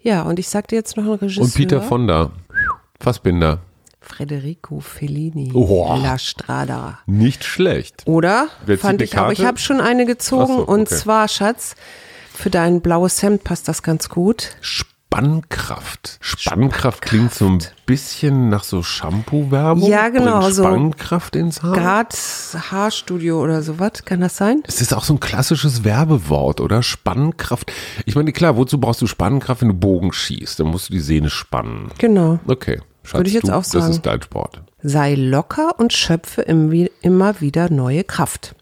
Ja, 0.00 0.22
und 0.22 0.38
ich 0.38 0.48
sagte 0.48 0.76
jetzt 0.76 0.96
noch 0.96 1.04
einen 1.04 1.14
Regisseur. 1.14 1.44
Und 1.44 1.54
Peter 1.54 1.82
Fonda. 1.82 2.30
Fassbinder. 3.00 3.60
Federico 4.00 4.80
Fellini. 4.80 5.50
Oh. 5.54 5.98
La 6.02 6.18
Strada. 6.18 6.98
Nicht 7.06 7.44
schlecht. 7.44 8.02
Oder? 8.06 8.48
Wer 8.64 8.78
Fand 8.78 9.02
ich 9.02 9.16
auch. 9.18 9.30
Ich 9.30 9.44
habe 9.44 9.58
schon 9.58 9.80
eine 9.80 10.06
gezogen 10.06 10.56
so, 10.56 10.62
okay. 10.62 10.72
und 10.72 10.88
zwar, 10.88 11.28
Schatz, 11.28 11.74
für 12.40 12.50
dein 12.50 12.80
blaues 12.80 13.22
Hemd 13.22 13.44
passt 13.44 13.68
das 13.68 13.82
ganz 13.82 14.08
gut. 14.08 14.56
Spannkraft. 14.62 16.18
Spannkraft 16.20 17.02
klingt 17.02 17.34
so 17.34 17.46
ein 17.48 17.58
bisschen 17.84 18.48
nach 18.48 18.64
so 18.64 18.82
Shampoo-Werbung. 18.82 19.88
Ja, 19.88 20.08
genau. 20.08 20.40
Bringt 20.40 20.54
Spannkraft 20.56 21.34
so 21.34 21.40
ins 21.40 21.62
Haar. 21.62 21.76
Grad 21.76 22.16
Haarstudio 22.70 23.42
oder 23.42 23.60
sowas, 23.60 24.04
kann 24.06 24.20
das 24.20 24.36
sein? 24.38 24.62
Es 24.66 24.80
ist 24.80 24.94
auch 24.94 25.04
so 25.04 25.14
ein 25.14 25.20
klassisches 25.20 25.84
Werbewort, 25.84 26.60
oder? 26.62 26.82
Spannkraft. 26.82 27.70
Ich 28.06 28.14
meine, 28.14 28.32
klar, 28.32 28.56
wozu 28.56 28.80
brauchst 28.80 29.02
du 29.02 29.06
Spannkraft, 29.06 29.60
wenn 29.60 29.68
du 29.68 29.74
Bogen 29.74 30.12
schießt? 30.12 30.60
Dann 30.60 30.68
musst 30.68 30.88
du 30.88 30.94
die 30.94 31.00
Sehne 31.00 31.28
spannen. 31.28 31.90
Genau. 31.98 32.38
Okay. 32.46 32.80
Schatz, 33.02 33.18
Würde 33.18 33.28
ich 33.28 33.34
jetzt 33.34 33.48
du, 33.48 33.52
auch 33.52 33.64
sagen. 33.64 33.86
Das 33.86 33.96
ist 33.96 34.06
dein 34.06 34.22
Sport. 34.22 34.62
Sei 34.82 35.14
locker 35.14 35.78
und 35.78 35.92
schöpfe 35.92 36.42
immer 36.42 37.40
wieder 37.40 37.70
neue 37.70 38.04
Kraft. 38.04 38.54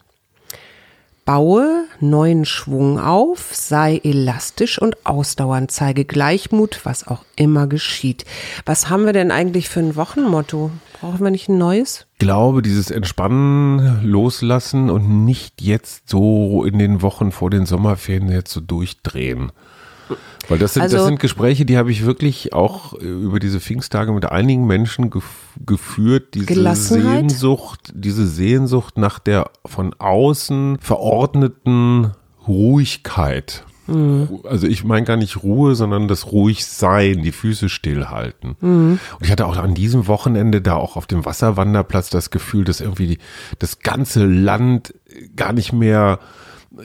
Baue 1.28 1.84
neuen 2.00 2.46
Schwung 2.46 2.98
auf, 2.98 3.50
sei 3.52 4.00
elastisch 4.02 4.80
und 4.80 5.04
ausdauernd, 5.04 5.70
zeige 5.70 6.06
Gleichmut, 6.06 6.80
was 6.84 7.06
auch 7.06 7.22
immer 7.36 7.66
geschieht. 7.66 8.24
Was 8.64 8.88
haben 8.88 9.04
wir 9.04 9.12
denn 9.12 9.30
eigentlich 9.30 9.68
für 9.68 9.80
ein 9.80 9.94
Wochenmotto? 9.94 10.70
Brauchen 10.98 11.22
wir 11.22 11.30
nicht 11.30 11.50
ein 11.50 11.58
neues? 11.58 12.06
Ich 12.14 12.20
glaube, 12.20 12.62
dieses 12.62 12.90
Entspannen, 12.90 14.02
Loslassen 14.02 14.88
und 14.88 15.26
nicht 15.26 15.60
jetzt 15.60 16.08
so 16.08 16.64
in 16.64 16.78
den 16.78 17.02
Wochen 17.02 17.30
vor 17.30 17.50
den 17.50 17.66
Sommerferien 17.66 18.30
jetzt 18.30 18.50
so 18.50 18.62
durchdrehen. 18.62 19.52
Weil 20.48 20.58
das 20.58 20.74
sind, 20.74 20.82
also, 20.82 20.96
das 20.96 21.06
sind 21.06 21.20
Gespräche, 21.20 21.66
die 21.66 21.76
habe 21.76 21.90
ich 21.90 22.04
wirklich 22.04 22.52
auch 22.52 22.94
über 22.94 23.38
diese 23.38 23.60
Pfingsttage 23.60 24.12
mit 24.12 24.26
einigen 24.26 24.66
Menschen 24.66 25.10
gef 25.10 25.24
geführt. 25.66 26.34
Diese 26.34 26.74
Sehnsucht, 26.74 27.92
diese 27.94 28.26
Sehnsucht 28.26 28.96
nach 28.96 29.18
der 29.18 29.50
von 29.66 29.94
außen 29.98 30.78
verordneten 30.80 32.12
Ruhigkeit. 32.46 33.64
Mhm. 33.88 34.40
Also 34.44 34.66
ich 34.66 34.84
meine 34.84 35.04
gar 35.04 35.16
nicht 35.16 35.42
Ruhe, 35.42 35.74
sondern 35.74 36.08
das 36.08 36.30
Ruhigsein, 36.30 37.22
die 37.22 37.32
Füße 37.32 37.68
stillhalten. 37.68 38.56
Mhm. 38.60 39.00
Und 39.18 39.24
ich 39.24 39.30
hatte 39.30 39.46
auch 39.46 39.56
an 39.56 39.74
diesem 39.74 40.06
Wochenende 40.06 40.60
da 40.60 40.74
auch 40.74 40.96
auf 40.96 41.06
dem 41.06 41.24
Wasserwanderplatz 41.24 42.10
das 42.10 42.30
Gefühl, 42.30 42.64
dass 42.64 42.80
irgendwie 42.80 43.06
die, 43.06 43.18
das 43.58 43.80
ganze 43.80 44.24
Land 44.24 44.94
gar 45.34 45.52
nicht 45.52 45.72
mehr 45.72 46.20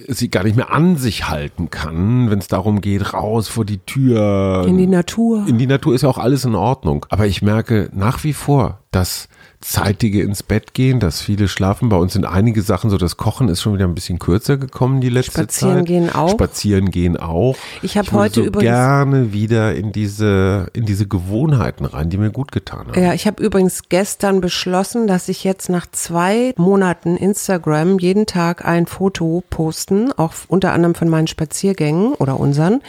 sie 0.08 0.30
gar 0.30 0.44
nicht 0.44 0.56
mehr 0.56 0.72
an 0.72 0.98
sich 0.98 1.30
halten 1.30 1.70
kann, 1.70 2.30
wenn 2.30 2.40
es 2.40 2.48
darum 2.48 2.82
geht, 2.82 3.14
raus 3.14 3.48
vor 3.48 3.66
die 3.66 3.80
Tür. 3.80 4.66
In 4.68 4.78
die 4.78 4.88
Natur. 4.88 5.46
In 5.48 5.58
die 5.58 5.68
Natur 5.68 5.94
ist 5.94 6.04
ja 6.04 6.10
auch 6.10 6.18
alles 6.18 6.46
in 6.46 6.56
Ordnung. 6.56 7.06
Aber 7.10 7.26
ich 7.26 7.42
merke 7.42 7.90
nach 7.94 8.24
wie 8.24 8.34
vor, 8.34 8.80
dass 8.92 9.28
zeitige 9.64 10.22
ins 10.22 10.44
Bett 10.44 10.74
gehen, 10.74 11.00
dass 11.00 11.22
viele 11.22 11.48
schlafen. 11.48 11.90
Bei 11.90 11.96
uns 11.98 12.14
sind 12.14 12.26
einige 12.26 12.62
Sachen 12.62 12.90
so, 12.90 12.98
das 12.98 13.18
Kochen 13.18 13.50
ist 13.50 13.62
schon 13.62 13.74
wieder 13.74 13.86
ein 13.86 13.96
bisschen 13.96 14.20
kürzer 14.20 14.58
gekommen 14.58 15.02
die 15.02 15.10
letzte 15.10 15.32
Spazieren 15.32 15.50
Zeit. 15.50 15.62
Spazieren 15.62 15.86
gehen 15.86 16.16
auch. 16.16 16.30
Spazieren 16.32 16.92
gehen 16.92 17.18
auch. 17.18 17.56
Ich 17.82 17.98
habe 17.98 18.12
heute 18.12 18.36
so 18.36 18.46
übrigens 18.46 18.70
gerne 18.70 19.34
wieder 19.34 19.76
in 19.76 19.92
diese 19.92 20.68
in 20.74 20.86
diese 20.86 21.08
Gewohnheiten 21.08 21.86
rein, 21.86 22.10
die 22.10 22.18
mir 22.18 22.32
gut 22.32 22.52
getan 22.52 22.88
haben. 22.88 23.02
Ja, 23.02 23.14
ich 23.14 23.26
habe 23.26 23.42
übrigens 23.44 23.84
gestern 23.90 24.42
beschlossen, 24.42 25.08
dass 25.08 25.30
ich 25.30 25.44
jetzt 25.44 25.70
nach 25.70 25.86
zwei 25.92 26.54
Monaten 26.58 27.18
Instagram 27.18 28.00
jeden 28.00 28.26
Tag 28.26 28.66
ein 28.66 28.86
Foto 28.86 29.44
posten, 29.50 30.12
auch 30.12 30.34
unter 30.48 30.74
anderem 30.74 30.96
von 30.96 31.10
meinen 31.10 31.28
Spaziergängen 31.28 32.14
oder 32.14 32.40
unseren, 32.40 32.82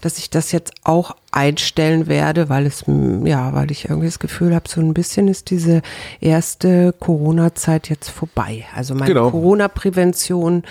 dass 0.00 0.18
ich 0.18 0.30
das 0.30 0.52
jetzt 0.52 0.72
auch 0.84 1.16
einstellen 1.30 2.06
werde, 2.06 2.48
weil 2.48 2.66
es, 2.66 2.84
ja, 2.86 3.52
weil 3.52 3.70
ich 3.70 3.88
irgendwie 3.88 4.06
das 4.06 4.18
Gefühl 4.18 4.54
habe, 4.54 4.68
so 4.68 4.80
ein 4.80 4.94
bisschen 4.94 5.28
ist 5.28 5.50
diese 5.50 5.82
erste 6.20 6.94
Corona-Zeit 6.98 7.90
jetzt 7.90 8.08
vorbei. 8.08 8.64
Also 8.74 8.94
meine 8.94 9.12
genau. 9.12 9.30
Corona-Prävention 9.30 10.62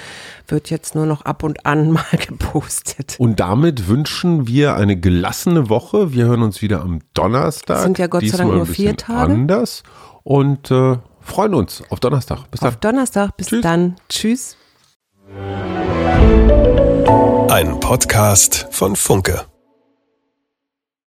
wird 0.47 0.69
jetzt 0.69 0.95
nur 0.95 1.05
noch 1.05 1.21
ab 1.23 1.43
und 1.43 1.65
an 1.65 1.91
mal 1.91 2.05
gepostet. 2.11 3.15
Und 3.19 3.39
damit 3.39 3.87
wünschen 3.87 4.47
wir 4.47 4.75
eine 4.75 4.97
gelassene 4.97 5.69
Woche. 5.69 6.13
Wir 6.13 6.25
hören 6.25 6.41
uns 6.41 6.61
wieder 6.61 6.81
am 6.81 7.01
Donnerstag. 7.13 7.75
Das 7.75 7.83
sind 7.83 7.99
ja 7.99 8.07
Gott 8.07 8.25
sei 8.25 8.37
Dank 8.37 8.51
nur 8.51 8.65
vier 8.65 8.97
Tage. 8.97 9.33
Anders 9.33 9.83
und 10.23 10.71
äh, 10.71 10.97
freuen 11.21 11.53
uns 11.53 11.83
auf 11.89 11.99
Donnerstag. 11.99 12.49
Bis 12.49 12.61
dann. 12.61 12.69
Auf 12.69 12.77
Donnerstag. 12.77 13.37
Bis 13.37 13.47
Tschüss. 13.47 13.61
dann. 13.61 13.95
Tschüss. 14.09 14.57
Ein 17.49 17.79
Podcast 17.79 18.67
von 18.71 18.95
Funke. 18.95 19.45